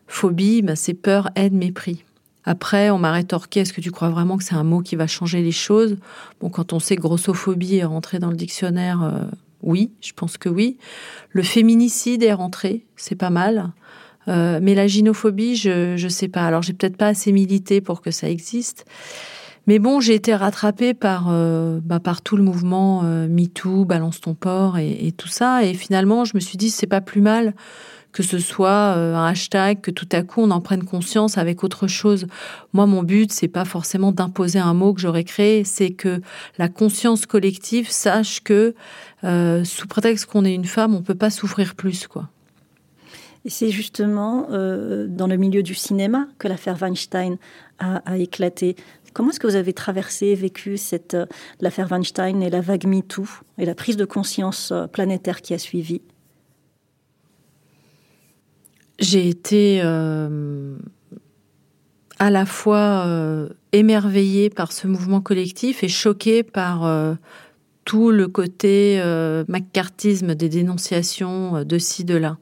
phobie, 0.08 0.62
ben, 0.62 0.76
c'est 0.76 0.94
peur, 0.94 1.30
haine, 1.36 1.58
mépris. 1.58 2.04
Après, 2.44 2.90
on 2.90 2.98
m'a 2.98 3.12
rétorqué, 3.12 3.62
est-ce 3.62 3.74
que 3.74 3.82
tu 3.82 3.92
crois 3.92 4.10
vraiment 4.10 4.38
que 4.38 4.44
c'est 4.44 4.56
un 4.56 4.64
mot 4.64 4.82
qui 4.82 4.96
va 4.96 5.08
changer 5.08 5.42
les 5.42 5.52
choses? 5.52 5.98
Bon, 6.40 6.50
quand 6.50 6.74
on 6.74 6.80
sait 6.80 6.96
que 6.96 7.02
grossophobie 7.02 7.78
est 7.78 7.86
rentré 7.86 8.20
dans 8.20 8.30
le 8.30 8.36
dictionnaire, 8.36 9.04
euh, 9.04 9.24
oui, 9.62 9.92
je 10.02 10.14
pense 10.14 10.38
que 10.38 10.50
oui. 10.50 10.78
Le 11.30 11.44
féminicide 11.44 12.24
est 12.24 12.34
rentré, 12.34 12.86
c'est 12.96 13.16
pas 13.16 13.30
mal. 13.30 13.72
Euh, 14.28 14.60
mais 14.62 14.74
la 14.74 14.88
gynophobie, 14.88 15.56
je 15.56 16.02
ne 16.02 16.10
sais 16.10 16.28
pas. 16.28 16.46
Alors, 16.46 16.64
j'ai 16.64 16.74
peut-être 16.74 16.98
pas 16.98 17.08
assez 17.08 17.32
milité 17.32 17.80
pour 17.80 18.02
que 18.02 18.10
ça 18.10 18.30
existe. 18.30 18.86
Mais 19.68 19.78
bon, 19.78 20.00
j'ai 20.00 20.16
été 20.16 20.34
rattrapée 20.34 20.96
par, 20.96 21.28
euh, 21.30 21.80
bah, 21.84 22.00
tout 22.24 22.38
le 22.38 22.44
mouvement 22.44 23.04
MeToo, 23.04 23.86
Balance 23.86 24.20
ton 24.20 24.34
port 24.34 24.80
et, 24.80 25.06
et, 25.06 25.12
tout 25.12 25.28
ça. 25.28 25.64
Et 25.64 25.76
finalement, 25.76 26.26
je 26.26 26.32
me 26.34 26.40
suis 26.40 26.58
dit, 26.58 26.72
c'est 26.72 26.88
pas 26.88 27.02
plus 27.02 27.22
mal 27.22 27.54
que 28.12 28.24
ce 28.24 28.39
soit 28.39 28.95
euh, 28.95 29.15
un 29.15 29.26
hashtag, 29.26 29.82
que 29.82 29.91
tout 29.91 30.08
à 30.12 30.21
coup 30.21 30.41
on 30.41 30.52
en 30.52 30.62
prenne 30.62 30.84
conscience 30.84 31.38
avec 31.38 31.63
autre 31.63 31.88
chose. 31.88 32.28
Moi, 32.74 32.86
mon 32.86 33.04
but, 33.04 33.32
c'est 33.32 33.47
pas 33.47 33.65
forcément 33.65 34.12
d'imposer 34.12 34.60
un 34.60 34.74
mot 34.74 34.93
que 34.93 35.02
j'aurais 35.02 35.24
créé, 35.24 35.63
c'est 35.63 35.91
que 35.91 36.21
la 36.58 36.67
conscience 36.67 37.26
collective 37.26 37.89
sache 37.89 38.41
que 38.41 38.76
euh, 39.24 39.63
sous 39.63 39.88
prétexte 39.88 40.26
qu'on 40.26 40.45
est 40.45 40.54
une 40.54 40.65
femme, 40.65 40.95
on 40.95 41.02
peut 41.02 41.15
pas 41.15 41.30
souffrir 41.30 41.76
plus, 41.76 42.08
quoi. 42.08 42.30
Et 43.43 43.50
c'est 43.50 43.71
justement 43.71 44.47
euh, 44.52 45.08
dans 45.08 45.26
le 45.26 45.36
milieu 45.36 45.63
du 45.63 45.74
cinéma 45.74 46.28
que 46.38 46.47
l'affaire 46.47 46.78
Weinstein 46.80 47.38
a, 47.80 48.17
éclaté. 48.19 48.76
Comment 49.13 49.32
est-ce 49.32 49.39
que 49.39 49.47
vous 49.47 49.56
avez 49.56 49.74
traversé, 49.74 50.36
vécu 50.36 50.78
cette 50.78 51.17
l'affaire 51.60 51.88
Weinstein 51.89 52.43
et 52.43 52.52
la 52.52 52.62
vague 52.62 52.86
MeToo 52.86 53.26
et 53.58 53.65
la 53.65 53.74
prise 53.74 53.97
de 53.97 54.06
conscience 54.06 54.71
planétaire 54.91 55.41
qui 55.41 55.56
a 55.56 55.58
suivi? 55.58 56.02
J'ai 59.02 59.28
été 59.28 59.82
euh, 59.84 60.78
à 62.20 62.30
la 62.30 62.46
fois 62.46 63.06
euh, 63.08 63.50
émerveillée 63.74 64.50
par 64.50 64.72
ce 64.72 64.88
mouvement 64.88 65.22
collectif 65.22 65.84
et 65.84 65.90
choquée 65.90 66.44
par 66.44 66.86
euh, 66.86 67.16
tout 67.84 68.12
le 68.12 68.28
côté 68.28 69.02
macartisme 69.48 70.36
des 70.36 70.50
dénonciations 70.50 71.64
de 71.66 71.78
ci, 71.80 72.06
de 72.06 72.16
là. 72.16 72.38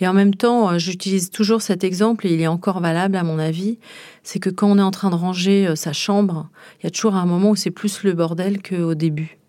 Et 0.00 0.08
en 0.08 0.14
même 0.14 0.34
temps, 0.34 0.78
j'utilise 0.78 1.30
toujours 1.30 1.60
cet 1.60 1.84
exemple, 1.84 2.26
et 2.26 2.32
il 2.32 2.40
est 2.40 2.46
encore 2.46 2.80
valable 2.80 3.16
à 3.16 3.22
mon 3.22 3.38
avis, 3.38 3.78
c'est 4.22 4.38
que 4.38 4.48
quand 4.48 4.70
on 4.70 4.78
est 4.78 4.82
en 4.82 4.90
train 4.90 5.10
de 5.10 5.14
ranger 5.14 5.76
sa 5.76 5.92
chambre, 5.92 6.48
il 6.80 6.84
y 6.84 6.86
a 6.86 6.90
toujours 6.90 7.16
un 7.16 7.26
moment 7.26 7.50
où 7.50 7.56
c'est 7.56 7.70
plus 7.70 8.02
le 8.02 8.14
bordel 8.14 8.62
qu'au 8.62 8.94
début 8.94 9.41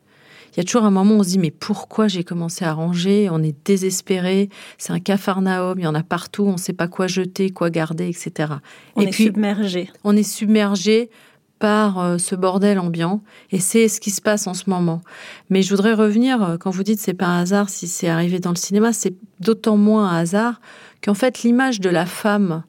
il 0.54 0.58
y 0.58 0.62
a 0.62 0.64
toujours 0.64 0.84
un 0.84 0.92
moment 0.92 1.16
où 1.16 1.20
on 1.20 1.24
se 1.24 1.30
dit 1.30 1.40
mais 1.40 1.52
pourquoi 1.52 2.08
j'ai 2.08 2.24
commencé 2.24 2.64
à 2.64 2.74
ranger? 2.74 3.28
On 3.32 3.42
est 3.42 3.56
désespéré, 3.66 4.50
c'est 4.78 4.94
un 4.94 5.00
cafarnaum, 5.00 5.80
il 5.80 5.84
y 5.84 5.88
en 5.88 5.96
a 5.96 6.04
partout, 6.04 6.44
on 6.44 6.54
ne 6.54 6.58
sait 6.58 6.74
pas 6.74 6.88
quoi 6.88 7.08
jeter, 7.08 7.50
quoi 7.50 7.72
garder, 7.72 8.08
etc. 8.08 8.54
On 8.96 9.02
et 9.02 9.06
est 9.06 9.12
submergé. 9.12 9.90
On 10.04 10.16
est 10.16 10.22
submergé 10.24 11.10
par 11.58 12.00
euh, 12.00 12.18
ce 12.20 12.36
bordel 12.36 12.78
ambiant 12.78 13.24
et 13.52 13.60
c'est 13.60 13.88
ce 13.88 14.00
qui 14.00 14.12
se 14.12 14.22
passe 14.22 14.46
en 14.46 14.54
ce 14.54 14.70
moment. 14.70 15.02
Mais 15.50 15.64
je 15.64 15.70
voudrais 15.72 15.94
revenir 15.94 16.44
euh, 16.44 16.58
quand 16.58 16.70
vous 16.70 16.84
dites 16.84 17.00
c'est 17.00 17.14
pas 17.14 17.28
un 17.28 17.42
hasard 17.42 17.70
si 17.70 17.88
c'est 17.88 18.10
arrivé 18.10 18.40
dans 18.40 18.52
le 18.52 18.58
cinéma, 18.58 18.94
c'est 18.94 19.16
d'autant 19.40 19.78
moins 19.78 20.10
un 20.10 20.18
hasard 20.20 20.62
qu'en 21.02 21.16
fait 21.16 21.42
l'image 21.42 21.80
de 21.80 21.90
la 21.90 22.06
femme, 22.06 22.64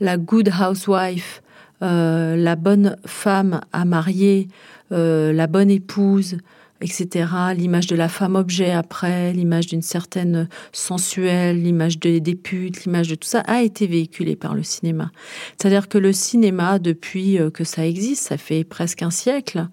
la 0.00 0.16
good 0.16 0.50
housewife, 0.50 1.40
euh, 1.82 2.34
la 2.34 2.56
bonne 2.56 2.96
femme 3.06 3.60
à 3.72 3.84
marier, 3.84 4.48
la 4.90 5.46
bonne 5.46 5.70
épouse, 5.70 6.36
etc. 6.82 7.28
L'image 7.56 7.86
de 7.86 7.96
la 7.96 8.08
femme 8.08 8.36
objet 8.36 8.72
après, 8.72 9.32
l'image 9.32 9.66
d'une 9.66 9.82
certaine 9.82 10.48
sensuelle, 10.72 11.62
l'image 11.62 11.98
des 11.98 12.20
putes, 12.34 12.84
l'image 12.84 13.08
de 13.08 13.14
tout 13.14 13.28
ça 13.28 13.40
a 13.40 13.62
été 13.62 13.86
véhiculée 13.86 14.36
par 14.36 14.54
le 14.54 14.62
cinéma. 14.62 15.10
C'est-à-dire 15.56 15.88
que 15.88 15.98
le 15.98 16.12
cinéma, 16.12 16.78
depuis 16.78 17.38
euh, 17.38 17.50
que 17.50 17.64
ça 17.64 17.86
existe, 17.86 18.24
ça 18.24 18.36
fait 18.36 18.64
presque 18.64 19.02
un 19.02 19.10
siècle, 19.10 19.68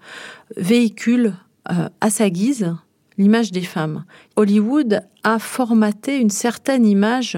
véhicule 0.56 1.34
euh, 1.70 1.88
à 2.00 2.10
sa 2.10 2.30
guise 2.30 2.74
l'image 3.18 3.52
des 3.52 3.62
femmes. 3.62 4.04
Hollywood 4.36 5.02
a 5.24 5.38
formaté 5.38 6.18
une 6.18 6.30
certaine 6.30 6.86
image 6.86 7.36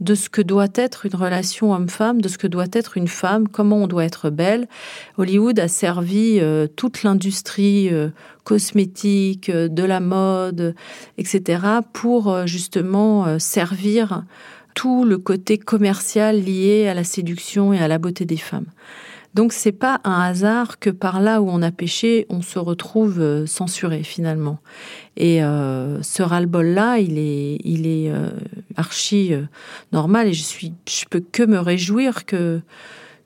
de 0.00 0.14
ce 0.14 0.28
que 0.28 0.42
doit 0.42 0.68
être 0.74 1.06
une 1.06 1.14
relation 1.14 1.72
homme-femme, 1.72 2.20
de 2.20 2.28
ce 2.28 2.38
que 2.38 2.46
doit 2.46 2.66
être 2.72 2.96
une 2.96 3.08
femme, 3.08 3.48
comment 3.48 3.76
on 3.76 3.86
doit 3.86 4.04
être 4.04 4.30
belle. 4.30 4.68
Hollywood 5.16 5.58
a 5.58 5.68
servi 5.68 6.38
euh, 6.40 6.66
toute 6.66 7.02
l'industrie 7.02 7.92
euh, 7.92 8.10
cosmétique, 8.44 9.50
euh, 9.50 9.68
de 9.68 9.82
la 9.82 10.00
mode, 10.00 10.74
etc., 11.16 11.60
pour 11.92 12.46
justement 12.46 13.38
servir 13.38 14.22
tout 14.74 15.04
le 15.04 15.18
côté 15.18 15.58
commercial 15.58 16.40
lié 16.40 16.86
à 16.88 16.94
la 16.94 17.04
séduction 17.04 17.72
et 17.72 17.78
à 17.80 17.88
la 17.88 17.98
beauté 17.98 18.24
des 18.24 18.36
femmes. 18.36 18.66
Donc 19.34 19.52
c'est 19.52 19.72
pas 19.72 20.00
un 20.04 20.20
hasard 20.20 20.78
que 20.78 20.90
par 20.90 21.20
là 21.20 21.42
où 21.42 21.48
on 21.48 21.62
a 21.62 21.70
péché, 21.70 22.26
on 22.28 22.42
se 22.42 22.58
retrouve 22.58 23.20
euh, 23.20 23.46
censuré 23.46 24.02
finalement. 24.02 24.58
Et 25.16 25.42
euh, 25.44 26.02
ce 26.02 26.22
ras-le-bol-là, 26.22 26.98
il 26.98 27.18
est, 27.18 27.58
il 27.64 27.86
est 27.86 28.10
euh, 28.10 28.30
archi 28.76 29.32
normal 29.92 30.28
et 30.28 30.32
je 30.32 30.42
suis, 30.42 30.72
je 30.88 31.04
peux 31.08 31.20
que 31.20 31.42
me 31.42 31.58
réjouir 31.58 32.24
que 32.24 32.60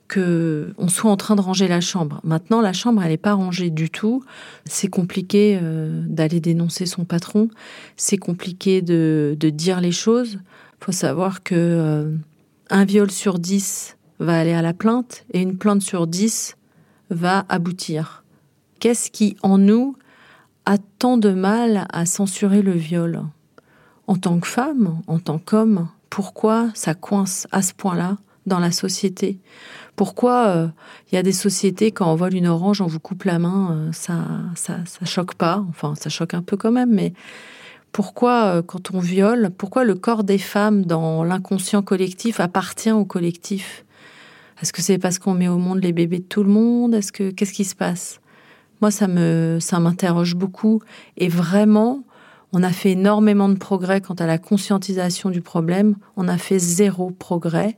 que 0.09 0.73
on 0.77 0.89
soit 0.89 1.09
en 1.09 1.17
train 1.17 1.35
de 1.35 1.41
ranger 1.41 1.67
la 1.67 1.81
chambre. 1.81 2.19
Maintenant, 2.23 2.61
la 2.61 2.73
chambre, 2.73 3.01
elle 3.01 3.09
n'est 3.09 3.17
pas 3.17 3.33
rangée 3.33 3.71
du 3.71 3.89
tout. 3.89 4.23
C'est 4.65 4.89
compliqué 4.89 5.59
d'aller 6.07 6.39
dénoncer 6.39 6.85
son 6.85 7.05
patron. 7.05 7.47
C'est 7.95 8.17
compliqué 8.17 8.83
de, 8.83 9.35
de, 9.39 9.49
dire 9.49 9.81
les 9.81 9.93
choses. 9.93 10.39
Faut 10.81 10.91
savoir 10.91 11.41
que 11.41 12.13
un 12.69 12.85
viol 12.85 13.09
sur 13.09 13.39
dix 13.39 13.95
va 14.19 14.39
aller 14.39 14.53
à 14.53 14.61
la 14.61 14.73
plainte 14.73 15.25
et 15.31 15.41
une 15.41 15.57
plainte 15.57 15.81
sur 15.81 16.07
dix 16.07 16.55
va 17.09 17.45
aboutir. 17.49 18.23
Qu'est-ce 18.79 19.11
qui, 19.11 19.37
en 19.43 19.57
nous, 19.57 19.95
a 20.65 20.77
tant 20.77 21.17
de 21.17 21.31
mal 21.31 21.87
à 21.91 22.05
censurer 22.05 22.61
le 22.61 22.73
viol? 22.73 23.23
En 24.07 24.15
tant 24.15 24.39
que 24.39 24.47
femme, 24.47 25.01
en 25.07 25.19
tant 25.19 25.39
qu'homme, 25.39 25.87
pourquoi 26.09 26.69
ça 26.73 26.93
coince 26.93 27.47
à 27.51 27.61
ce 27.61 27.73
point-là 27.73 28.17
dans 28.45 28.59
la 28.59 28.71
société? 28.71 29.39
Pourquoi 29.95 30.45
il 30.47 30.59
euh, 30.59 30.67
y 31.13 31.17
a 31.17 31.23
des 31.23 31.31
sociétés, 31.31 31.91
quand 31.91 32.11
on 32.11 32.15
vole 32.15 32.35
une 32.35 32.47
orange, 32.47 32.81
on 32.81 32.87
vous 32.87 32.99
coupe 32.99 33.23
la 33.23 33.39
main, 33.39 33.71
euh, 33.71 33.91
ça, 33.91 34.25
ça, 34.55 34.79
ça 34.85 35.05
choque 35.05 35.35
pas, 35.35 35.63
enfin 35.69 35.93
ça 35.95 36.09
choque 36.09 36.33
un 36.33 36.41
peu 36.41 36.57
quand 36.57 36.71
même, 36.71 36.91
mais 36.91 37.13
pourquoi, 37.91 38.45
euh, 38.45 38.61
quand 38.63 38.91
on 38.93 38.99
viole, 38.99 39.51
pourquoi 39.55 39.83
le 39.83 39.95
corps 39.95 40.23
des 40.23 40.39
femmes 40.39 40.83
dans 40.83 41.23
l'inconscient 41.23 41.83
collectif 41.83 42.39
appartient 42.39 42.91
au 42.91 43.05
collectif? 43.05 43.85
Est-ce 44.61 44.73
que 44.73 44.81
c'est 44.81 44.97
parce 44.97 45.19
qu'on 45.19 45.33
met 45.33 45.47
au 45.47 45.57
monde 45.57 45.81
les 45.81 45.93
bébés 45.93 46.19
de 46.19 46.23
tout 46.23 46.43
le 46.43 46.49
monde? 46.49 46.93
Est-ce 46.93 47.11
que 47.11 47.31
qu'est-ce 47.31 47.53
qui 47.53 47.65
se 47.65 47.75
passe? 47.75 48.19
Moi, 48.81 48.91
ça 48.91 49.07
me 49.07 49.57
ça 49.59 49.79
m'interroge 49.79 50.35
beaucoup 50.35 50.81
et 51.17 51.29
vraiment, 51.29 52.03
on 52.51 52.63
a 52.63 52.71
fait 52.71 52.91
énormément 52.91 53.49
de 53.49 53.57
progrès 53.57 54.01
quant 54.01 54.13
à 54.15 54.27
la 54.27 54.37
conscientisation 54.37 55.29
du 55.29 55.41
problème. 55.41 55.95
On 56.17 56.27
a 56.27 56.37
fait 56.37 56.59
zéro 56.59 57.09
progrès 57.11 57.77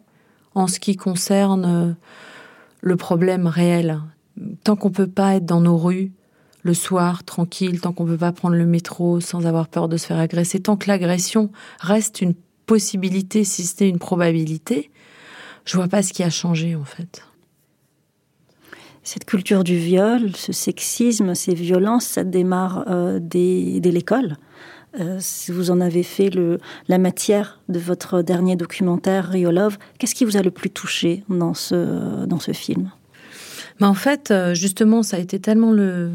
en 0.53 0.67
ce 0.67 0.79
qui 0.79 0.95
concerne 0.95 1.65
euh, 1.65 1.93
le 2.81 2.95
problème 2.95 3.47
réel. 3.47 4.01
Tant 4.63 4.75
qu'on 4.75 4.91
peut 4.91 5.07
pas 5.07 5.35
être 5.35 5.45
dans 5.45 5.61
nos 5.61 5.77
rues 5.77 6.11
le 6.63 6.73
soir 6.73 7.23
tranquille, 7.23 7.79
tant 7.79 7.93
qu'on 7.93 8.05
peut 8.05 8.17
pas 8.17 8.31
prendre 8.31 8.55
le 8.55 8.65
métro 8.65 9.19
sans 9.19 9.45
avoir 9.45 9.67
peur 9.67 9.87
de 9.87 9.97
se 9.97 10.07
faire 10.07 10.17
agresser, 10.17 10.59
tant 10.59 10.77
que 10.77 10.87
l'agression 10.87 11.51
reste 11.79 12.21
une 12.21 12.33
possibilité, 12.65 13.43
si 13.43 13.63
ce 13.63 13.83
n'est 13.83 13.89
une 13.89 13.99
probabilité, 13.99 14.89
je 15.65 15.75
vois 15.75 15.87
pas 15.87 16.01
ce 16.03 16.13
qui 16.13 16.23
a 16.23 16.29
changé 16.29 16.75
en 16.75 16.85
fait. 16.85 17.23
Cette 19.03 19.25
culture 19.25 19.63
du 19.63 19.77
viol, 19.77 20.35
ce 20.35 20.51
sexisme, 20.51 21.35
ces 21.35 21.53
violences, 21.53 22.05
ça 22.05 22.23
démarre 22.23 22.85
euh, 22.87 23.19
dès, 23.21 23.79
l'école. 23.83 24.37
euh, 24.99 25.17
si 25.19 25.51
vous 25.51 25.69
en 25.69 25.79
avez 25.79 26.01
fait 26.01 26.31
le, 26.31 26.57
la 26.87 26.97
matière 26.97 27.59
de 27.69 27.77
votre 27.77 28.23
dernier 28.23 28.55
documentaire 28.55 29.29
Rio 29.29 29.51
Love, 29.51 29.77
qu'est-ce 29.99 30.15
qui 30.15 30.25
vous 30.25 30.37
a 30.37 30.41
le 30.41 30.49
plus 30.49 30.71
touché 30.71 31.23
dans 31.29 31.53
ce, 31.53 32.25
dans 32.25 32.39
ce 32.39 32.51
film? 32.51 32.91
Bah, 33.79 33.87
En 33.87 33.93
fait, 33.93 34.31
euh, 34.31 34.55
justement, 34.55 35.03
ça 35.03 35.17
a 35.17 35.19
été 35.19 35.39
tellement 35.39 35.71
le, 35.71 36.09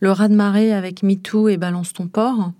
le 0.00 0.10
raz-de-marée 0.10 0.72
avec 0.72 1.04
MeToo 1.04 1.48
et 1.48 1.56
Balance 1.56 1.92
ton 1.92 2.08
port 2.08 2.50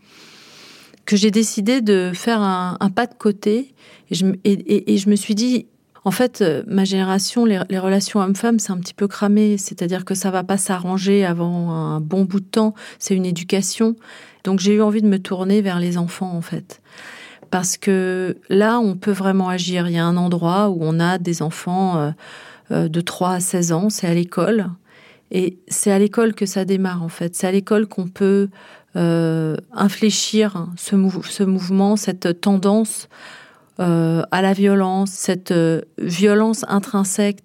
que 1.05 1.17
j'ai 1.17 1.31
décidé 1.33 1.81
de 1.81 2.13
faire 2.15 2.41
un, 2.41 2.77
un, 2.79 2.91
pas 2.91 3.07
de 3.07 3.15
côté 3.15 3.75
et 4.11 4.15
je, 4.15 4.27
et, 4.45 4.53
et, 4.53 4.95
et 4.95 4.99
je 4.99 5.11
me 5.11 5.17
suis 5.17 5.35
dit, 5.35 5.67
en 6.05 6.11
fait, 6.11 6.43
euh, 6.43 6.63
ma 6.67 6.85
génération, 6.85 7.45
les, 7.45 7.59
relations 7.79 8.21
hommes-femmes, 8.21 8.59
c'est 8.59 8.73
un 8.73 8.79
petit 8.79 8.95
peu 8.95 9.09
cramé. 9.09 9.57
C'est-à-dire 9.59 10.05
que 10.05 10.15
ça 10.15 10.31
va 10.31 10.45
pas 10.45 10.59
s'arranger 10.59 11.25
avant 11.25 11.71
un 11.71 12.01
bon 12.01 12.25
bout 12.25 12.41
de 12.41 12.47
temps. 12.47 12.75
C'est 12.99 13.15
une 13.15 13.27
éducation. 13.27 13.97
Donc 14.45 14.61
j'ai 14.61 14.75
eu 14.75 14.83
envie 14.83 15.03
de 15.03 15.09
me 15.09 15.19
tourner 15.19 15.63
vers 15.63 15.81
les 15.81 15.97
enfants, 15.97 16.33
en 16.33 16.43
fait. 16.43 16.83
Parce 17.51 17.77
que 17.77 18.37
là, 18.49 18.81
on 18.81 18.97
peut 18.97 19.13
vraiment 19.13 19.49
agir. 19.49 19.89
Il 19.89 19.95
y 19.95 19.99
a 19.99 20.05
un 20.05 20.17
endroit 20.17 20.71
où 20.71 20.79
on 20.81 21.01
a 21.01 21.19
des 21.19 21.41
enfants 21.41 21.99
euh, 21.99 22.11
euh, 22.71 22.89
de 22.89 23.01
3 23.01 23.31
à 23.31 23.41
16 23.41 23.73
ans, 23.73 23.91
c'est 23.91 24.07
à 24.07 24.15
l'école. 24.15 24.71
Et 25.31 25.59
c'est 25.69 25.91
à 25.91 25.99
l'école 25.99 26.35
que 26.35 26.47
ça 26.47 26.65
démarre, 26.65 27.03
en 27.03 27.09
fait. 27.09 27.35
C'est 27.35 27.47
à 27.47 27.53
l'école 27.53 27.87
qu'on 27.87 28.09
peut 28.09 28.49
euh, 28.97 29.57
infléchir 29.73 30.67
ce 30.77 31.45
mouvement, 31.45 31.97
cette 31.97 32.41
tendance 32.41 33.09
euh, 33.81 34.23
à 34.31 34.41
la 34.41 34.53
violence, 34.53 35.11
cette 35.11 35.51
euh, 35.51 35.81
violence 35.99 36.65
intrinsèque 36.69 37.41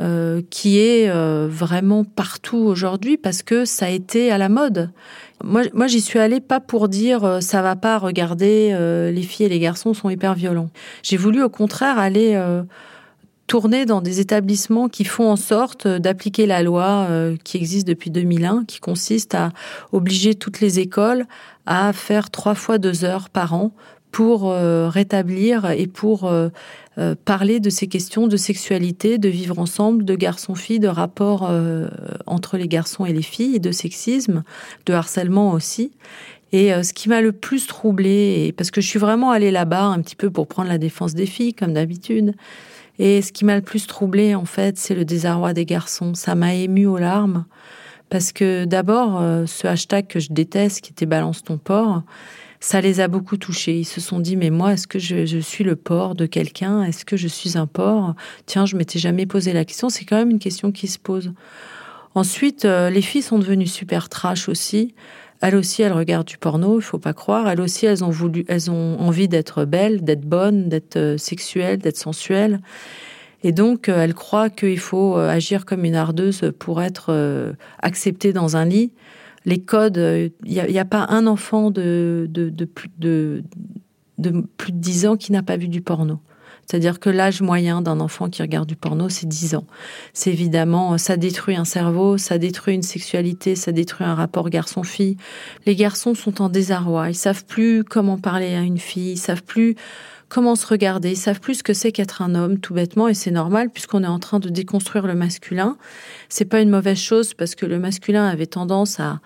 euh, 0.00 0.42
qui 0.50 0.78
est 0.78 1.08
vraiment 1.48 2.04
partout 2.04 2.56
aujourd'hui 2.56 3.16
parce 3.16 3.42
que 3.42 3.64
ça 3.64 3.86
a 3.86 3.88
été 3.90 4.32
à 4.32 4.38
la 4.38 4.48
mode. 4.48 4.90
Moi, 5.44 5.62
moi 5.74 5.86
j'y 5.86 6.00
suis 6.00 6.18
allée 6.18 6.40
pas 6.40 6.58
pour 6.58 6.88
dire 6.88 7.38
ça 7.40 7.62
va 7.62 7.76
pas, 7.76 7.98
regarder 7.98 8.74
les 9.12 9.22
filles 9.22 9.46
et 9.46 9.50
les 9.50 9.58
garçons 9.58 9.92
sont 9.92 10.08
hyper 10.08 10.34
violents. 10.34 10.70
J'ai 11.02 11.18
voulu 11.18 11.42
au 11.42 11.50
contraire 11.50 11.98
aller 11.98 12.40
tourner 13.46 13.84
dans 13.84 14.00
des 14.00 14.20
établissements 14.20 14.88
qui 14.88 15.04
font 15.04 15.30
en 15.30 15.36
sorte 15.36 15.86
d'appliquer 15.86 16.46
la 16.46 16.62
loi 16.62 17.06
qui 17.44 17.58
existe 17.58 17.86
depuis 17.86 18.10
2001, 18.10 18.64
qui 18.64 18.80
consiste 18.80 19.34
à 19.34 19.50
obliger 19.92 20.34
toutes 20.34 20.60
les 20.60 20.78
écoles 20.78 21.26
à 21.66 21.92
faire 21.92 22.30
trois 22.30 22.54
fois 22.54 22.78
deux 22.78 23.04
heures 23.04 23.28
par 23.28 23.52
an 23.52 23.72
pour 24.10 24.50
euh, 24.50 24.88
rétablir 24.88 25.70
et 25.70 25.86
pour 25.86 26.24
euh, 26.24 26.48
euh, 26.98 27.14
parler 27.24 27.60
de 27.60 27.70
ces 27.70 27.86
questions 27.86 28.26
de 28.26 28.36
sexualité, 28.36 29.18
de 29.18 29.28
vivre 29.28 29.58
ensemble, 29.58 30.04
de 30.04 30.14
garçons-filles, 30.14 30.80
de 30.80 30.88
rapport 30.88 31.50
entre 32.26 32.56
les 32.56 32.68
garçons 32.68 33.06
et 33.06 33.12
les 33.12 33.22
filles, 33.22 33.60
de 33.60 33.72
sexisme, 33.72 34.42
de 34.86 34.92
harcèlement 34.92 35.52
aussi. 35.52 35.92
Et 36.52 36.70
ce 36.82 36.92
qui 36.92 37.08
m'a 37.08 37.20
le 37.20 37.30
plus 37.30 37.68
troublé, 37.68 38.52
parce 38.56 38.72
que 38.72 38.80
je 38.80 38.88
suis 38.88 38.98
vraiment 38.98 39.30
allée 39.30 39.52
là-bas 39.52 39.84
un 39.84 40.00
petit 40.00 40.16
peu 40.16 40.30
pour 40.30 40.48
prendre 40.48 40.68
la 40.68 40.78
défense 40.78 41.14
des 41.14 41.26
filles, 41.26 41.54
comme 41.54 41.74
d'habitude, 41.74 42.34
et 42.98 43.22
ce 43.22 43.30
qui 43.32 43.44
m'a 43.44 43.54
le 43.54 43.62
plus 43.62 43.86
troublé, 43.86 44.34
en 44.34 44.44
fait, 44.44 44.76
c'est 44.76 44.96
le 44.96 45.04
désarroi 45.04 45.52
des 45.52 45.64
garçons. 45.64 46.14
Ça 46.14 46.34
m'a 46.34 46.54
ému 46.54 46.86
aux 46.86 46.98
larmes, 46.98 47.44
parce 48.08 48.32
que 48.32 48.64
d'abord, 48.64 49.22
ce 49.46 49.68
hashtag 49.68 50.08
que 50.08 50.18
je 50.18 50.32
déteste, 50.32 50.80
qui 50.80 50.90
était 50.90 51.06
Balance 51.06 51.44
ton 51.44 51.56
porc, 51.56 52.02
ça 52.60 52.82
les 52.82 53.00
a 53.00 53.08
beaucoup 53.08 53.38
touchés. 53.38 53.78
Ils 53.80 53.86
se 53.86 54.00
sont 54.00 54.20
dit, 54.20 54.36
mais 54.36 54.50
moi, 54.50 54.74
est-ce 54.74 54.86
que 54.86 54.98
je, 54.98 55.38
suis 55.38 55.64
le 55.64 55.76
porc 55.76 56.14
de 56.14 56.26
quelqu'un? 56.26 56.84
Est-ce 56.84 57.06
que 57.06 57.16
je 57.16 57.26
suis 57.26 57.56
un 57.56 57.66
porc 57.66 58.14
Tiens, 58.44 58.66
je 58.66 58.76
m'étais 58.76 58.98
jamais 58.98 59.24
posé 59.24 59.54
la 59.54 59.64
question. 59.64 59.88
C'est 59.88 60.04
quand 60.04 60.16
même 60.16 60.30
une 60.30 60.38
question 60.38 60.70
qui 60.70 60.86
se 60.86 60.98
pose. 60.98 61.32
Ensuite, 62.14 62.66
euh, 62.66 62.90
les 62.90 63.00
filles 63.00 63.22
sont 63.22 63.38
devenues 63.38 63.66
super 63.66 64.10
trash 64.10 64.48
aussi. 64.48 64.94
Elles 65.40 65.56
aussi, 65.56 65.80
elles 65.80 65.94
regardent 65.94 66.26
du 66.26 66.36
porno, 66.36 66.78
il 66.78 66.82
faut 66.82 66.98
pas 66.98 67.14
croire. 67.14 67.48
Elles 67.48 67.62
aussi, 67.62 67.86
elles 67.86 68.04
ont 68.04 68.10
voulu, 68.10 68.44
elles 68.46 68.70
ont 68.70 69.00
envie 69.00 69.26
d'être 69.26 69.64
belles, 69.64 70.04
d'être 70.04 70.26
bonnes, 70.26 70.68
d'être 70.68 70.96
euh, 70.96 71.16
sexuelles, 71.16 71.78
d'être 71.78 71.96
sensuelles. 71.96 72.60
Et 73.42 73.52
donc, 73.52 73.88
euh, 73.88 74.04
elles 74.04 74.12
croient 74.12 74.50
qu'il 74.50 74.78
faut 74.78 75.16
agir 75.16 75.64
comme 75.64 75.86
une 75.86 75.94
ardeuse 75.94 76.52
pour 76.58 76.82
être 76.82 77.54
acceptée 77.80 78.34
dans 78.34 78.58
un 78.58 78.66
lit 78.66 78.92
les 79.44 79.60
codes, 79.60 79.96
il 79.96 80.32
n'y 80.44 80.78
a, 80.78 80.84
pas 80.84 81.06
un 81.08 81.26
enfant 81.26 81.70
de, 81.70 82.28
plus, 82.74 82.90
de, 82.98 83.42
de 84.18 84.44
10 84.68 85.06
ans 85.06 85.16
qui 85.16 85.32
n'a 85.32 85.42
pas 85.42 85.56
vu 85.56 85.68
du 85.68 85.80
porno. 85.80 86.20
C'est-à-dire 86.70 87.00
que 87.00 87.10
l'âge 87.10 87.42
moyen 87.42 87.82
d'un 87.82 87.98
enfant 87.98 88.28
qui 88.28 88.42
regarde 88.42 88.68
du 88.68 88.76
porno, 88.76 89.08
c'est 89.08 89.26
10 89.26 89.56
ans. 89.56 89.64
C'est 90.12 90.30
évidemment, 90.30 90.98
ça 90.98 91.16
détruit 91.16 91.56
un 91.56 91.64
cerveau, 91.64 92.16
ça 92.16 92.38
détruit 92.38 92.74
une 92.74 92.82
sexualité, 92.82 93.56
ça 93.56 93.72
détruit 93.72 94.06
un 94.06 94.14
rapport 94.14 94.48
garçon-fille. 94.50 95.16
Les 95.66 95.74
garçons 95.74 96.14
sont 96.14 96.40
en 96.40 96.48
désarroi, 96.48 97.10
ils 97.10 97.16
savent 97.16 97.44
plus 97.44 97.82
comment 97.82 98.18
parler 98.18 98.54
à 98.54 98.60
une 98.60 98.78
fille, 98.78 99.12
ils 99.12 99.18
savent 99.18 99.42
plus 99.42 99.74
comment 100.30 100.54
se 100.54 100.66
regarder, 100.66 101.10
ils 101.10 101.16
savent 101.16 101.40
plus 101.40 101.56
ce 101.56 101.62
que 101.62 101.74
c'est 101.74 101.92
qu'être 101.92 102.22
un 102.22 102.34
homme, 102.34 102.58
tout 102.58 102.72
bêtement, 102.72 103.08
et 103.08 103.14
c'est 103.14 103.30
normal 103.30 103.68
puisqu'on 103.68 104.02
est 104.04 104.06
en 104.06 104.20
train 104.20 104.38
de 104.38 104.48
déconstruire 104.48 105.06
le 105.06 105.14
masculin. 105.14 105.76
C'est 106.30 106.46
pas 106.46 106.62
une 106.62 106.70
mauvaise 106.70 106.98
chose 106.98 107.34
parce 107.34 107.54
que 107.54 107.66
le 107.66 107.78
masculin 107.78 108.26
avait 108.26 108.46
tendance 108.46 109.00
à, 109.00 109.20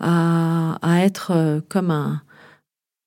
à, 0.00 1.04
être 1.04 1.32
euh, 1.32 1.60
comme 1.68 1.90
un, 1.90 2.22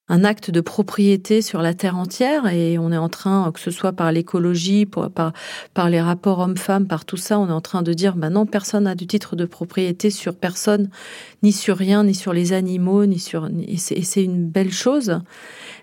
un 0.10 0.24
acte 0.24 0.52
de 0.52 0.60
propriété 0.60 1.42
sur 1.42 1.62
la 1.62 1.74
terre 1.74 1.96
entière 1.96 2.48
et 2.48 2.78
on 2.78 2.92
est 2.92 2.98
en 2.98 3.10
train, 3.10 3.52
que 3.54 3.60
ce 3.60 3.72
soit 3.72 3.94
par 3.94 4.12
l'écologie, 4.12 4.86
par, 4.86 5.32
par 5.74 5.90
les 5.90 6.02
rapports 6.02 6.40
hommes-femmes, 6.40 6.88
par 6.88 7.06
tout 7.06 7.18
ça, 7.18 7.40
on 7.40 7.48
est 7.48 7.54
en 7.54 7.62
train 7.62 7.84
de 7.84 7.94
dire, 7.94 8.16
bah 8.16 8.30
non, 8.30 8.46
personne 8.46 8.84
n'a 8.84 8.96
du 8.96 9.08
titre 9.08 9.36
de 9.36 9.46
propriété 9.46 10.10
sur 10.10 10.36
personne, 10.36 10.90
ni 11.44 11.54
sur 11.54 11.78
rien, 11.78 12.04
ni 12.04 12.16
sur 12.16 12.34
les 12.34 12.54
animaux, 12.54 13.06
ni 13.06 13.20
sur, 13.20 13.48
et 13.48 13.78
c'est 13.78 14.24
une 14.24 14.50
belle 14.50 14.74
chose. 14.74 15.22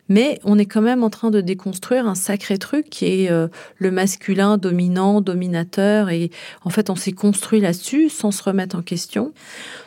Mais 0.09 0.38
on 0.45 0.59
est 0.59 0.66
quand 0.66 0.83
même 0.83 1.03
en 1.03 1.11
train 1.11 1.31
de 1.31 1.40
déconstruire 1.40 2.07
un 2.07 2.14
sacré 2.14 2.59
truc 2.59 2.88
qui 2.88 3.07
est 3.07 3.31
euh, 3.31 3.49
le 3.77 3.90
masculin 3.90 4.57
dominant, 4.57 5.21
dominateur, 5.21 6.11
et 6.11 6.31
en 6.64 6.71
fait 6.71 6.90
on 6.90 6.97
s'est 6.97 7.12
construit 7.12 7.61
là-dessus 7.61 8.09
sans 8.09 8.31
se 8.31 8.42
remettre 8.42 8.77
en 8.77 8.83
question. 8.83 9.33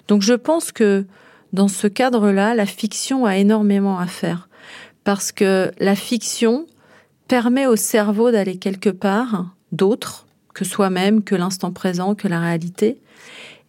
Donc 0.08 0.22
je 0.22 0.34
pense 0.34 0.72
que 0.72 1.06
dans 1.54 1.68
ce 1.68 1.88
cadre-là, 1.88 2.54
la 2.54 2.66
fiction 2.66 3.26
a 3.26 3.38
énormément 3.38 4.00
à 4.00 4.08
faire. 4.08 4.50
Parce 5.04 5.32
que 5.32 5.72
la 5.80 5.96
fiction 5.96 6.68
permet 7.28 7.66
au 7.66 7.76
cerveau 7.76 8.32
d'aller 8.32 8.58
quelque 8.58 8.90
part 8.90 9.48
d'autre 9.72 10.28
que 10.54 10.66
soi-même, 10.66 11.24
que 11.24 11.36
l'instant 11.36 11.72
présent, 11.72 12.16
que 12.16 12.28
la 12.28 12.40
réalité. 12.40 12.98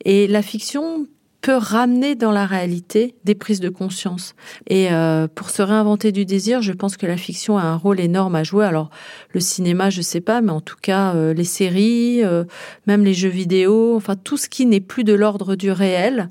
Et 0.05 0.27
la 0.27 0.43
fiction 0.43 1.07
peut 1.41 1.57
ramener 1.57 2.15
dans 2.15 2.33
la 2.33 2.47
réalité 2.47 3.15
des 3.25 3.35
prises 3.35 3.61
de 3.61 3.69
conscience. 3.69 4.35
Et 4.69 4.93
euh, 4.93 5.27
pour 5.27 5.51
se 5.51 5.63
réinventer 5.63 6.13
du 6.13 6.25
désir, 6.27 6.61
je 6.61 6.73
pense 6.73 6.97
que 6.97 7.07
la 7.07 7.17
fiction 7.17 7.57
a 7.57 7.63
un 7.63 7.77
rôle 7.77 8.01
énorme 8.01 8.35
à 8.35 8.45
jouer. 8.45 8.67
Alors 8.67 8.91
le 9.33 9.41
cinéma, 9.41 9.91
je 9.91 10.03
sais 10.03 10.21
pas, 10.21 10.41
mais 10.41 10.53
en 10.53 10.61
tout 10.61 10.77
cas 10.81 11.15
euh, 11.15 11.33
les 11.33 11.45
séries, 11.45 12.23
euh, 12.23 12.45
même 12.87 13.05
les 13.05 13.15
jeux 13.15 13.29
vidéo, 13.29 13.97
enfin 13.97 14.17
tout 14.17 14.37
ce 14.37 14.49
qui 14.49 14.67
n'est 14.67 14.81
plus 14.81 15.05
de 15.05 15.15
l'ordre 15.15 15.57
du 15.57 15.71
réel 15.71 16.31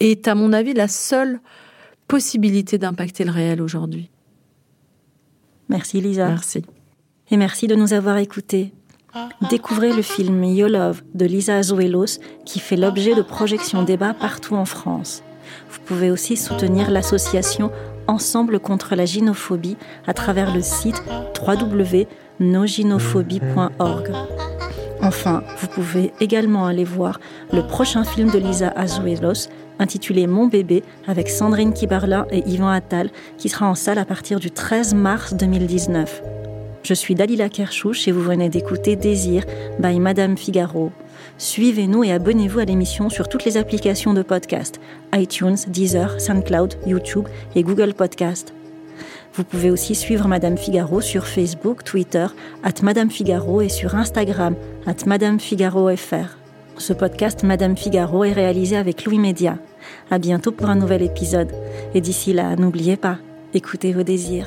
est 0.00 0.28
à 0.28 0.34
mon 0.34 0.52
avis 0.52 0.74
la 0.74 0.88
seule 0.88 1.40
possibilité 2.08 2.78
d'impacter 2.78 3.24
le 3.24 3.30
réel 3.30 3.62
aujourd'hui. 3.62 4.10
Merci 5.68 6.00
Lisa. 6.00 6.28
Merci. 6.28 6.62
Et 7.30 7.36
merci 7.36 7.66
de 7.66 7.74
nous 7.74 7.92
avoir 7.92 8.18
écoutés. 8.18 8.72
Découvrez 9.50 9.92
le 9.92 10.02
film 10.02 10.44
Yo 10.44 10.68
Love 10.68 11.02
de 11.14 11.26
Lisa 11.26 11.56
Azuelos 11.56 12.20
qui 12.44 12.60
fait 12.60 12.76
l'objet 12.76 13.14
de 13.14 13.22
projections 13.22 13.82
débat 13.82 14.14
partout 14.14 14.54
en 14.54 14.64
France. 14.64 15.22
Vous 15.70 15.80
pouvez 15.84 16.10
aussi 16.10 16.36
soutenir 16.36 16.90
l'association 16.90 17.70
Ensemble 18.08 18.60
contre 18.60 18.94
la 18.94 19.04
gynophobie 19.04 19.76
à 20.06 20.14
travers 20.14 20.54
le 20.54 20.62
site 20.62 21.02
www.noginophobie.org. 21.44 24.12
Enfin, 25.02 25.42
vous 25.58 25.66
pouvez 25.66 26.12
également 26.20 26.66
aller 26.66 26.84
voir 26.84 27.18
le 27.52 27.66
prochain 27.66 28.04
film 28.04 28.30
de 28.30 28.38
Lisa 28.38 28.68
Azuelos 28.68 29.48
intitulé 29.78 30.26
Mon 30.26 30.46
bébé 30.46 30.82
avec 31.06 31.28
Sandrine 31.28 31.74
Kibarla 31.74 32.26
et 32.30 32.48
Yvan 32.48 32.68
Attal 32.68 33.10
qui 33.38 33.48
sera 33.48 33.68
en 33.68 33.74
salle 33.74 33.98
à 33.98 34.04
partir 34.04 34.38
du 34.40 34.50
13 34.50 34.94
mars 34.94 35.34
2019. 35.34 36.22
Je 36.86 36.94
suis 36.94 37.16
Dalila 37.16 37.48
Kershouch 37.48 38.06
et 38.06 38.12
vous 38.12 38.20
venez 38.20 38.48
d'écouter 38.48 38.94
Désir 38.94 39.42
by 39.80 39.98
Madame 39.98 40.36
Figaro. 40.36 40.92
Suivez-nous 41.36 42.04
et 42.04 42.12
abonnez-vous 42.12 42.60
à 42.60 42.64
l'émission 42.64 43.10
sur 43.10 43.28
toutes 43.28 43.44
les 43.44 43.56
applications 43.56 44.14
de 44.14 44.22
podcast 44.22 44.80
iTunes, 45.12 45.56
Deezer, 45.66 46.20
SoundCloud, 46.20 46.74
YouTube 46.86 47.26
et 47.56 47.64
Google 47.64 47.92
Podcast. 47.92 48.54
Vous 49.34 49.42
pouvez 49.42 49.72
aussi 49.72 49.96
suivre 49.96 50.28
Madame 50.28 50.56
Figaro 50.56 51.00
sur 51.00 51.26
Facebook, 51.26 51.82
Twitter, 51.82 52.28
at 52.62 52.80
Madame 52.84 53.10
Figaro 53.10 53.62
et 53.62 53.68
sur 53.68 53.96
Instagram, 53.96 54.54
at 54.86 55.06
Madame 55.06 55.40
Figaro 55.40 55.90
FR. 55.96 56.38
Ce 56.78 56.92
podcast 56.92 57.42
Madame 57.42 57.76
Figaro 57.76 58.22
est 58.22 58.32
réalisé 58.32 58.76
avec 58.76 59.04
Louis 59.06 59.18
Média. 59.18 59.58
À 60.12 60.18
bientôt 60.18 60.52
pour 60.52 60.68
un 60.68 60.76
nouvel 60.76 61.02
épisode. 61.02 61.50
Et 61.94 62.00
d'ici 62.00 62.32
là, 62.32 62.54
n'oubliez 62.54 62.96
pas, 62.96 63.18
écoutez 63.54 63.92
vos 63.92 64.04
désirs. 64.04 64.46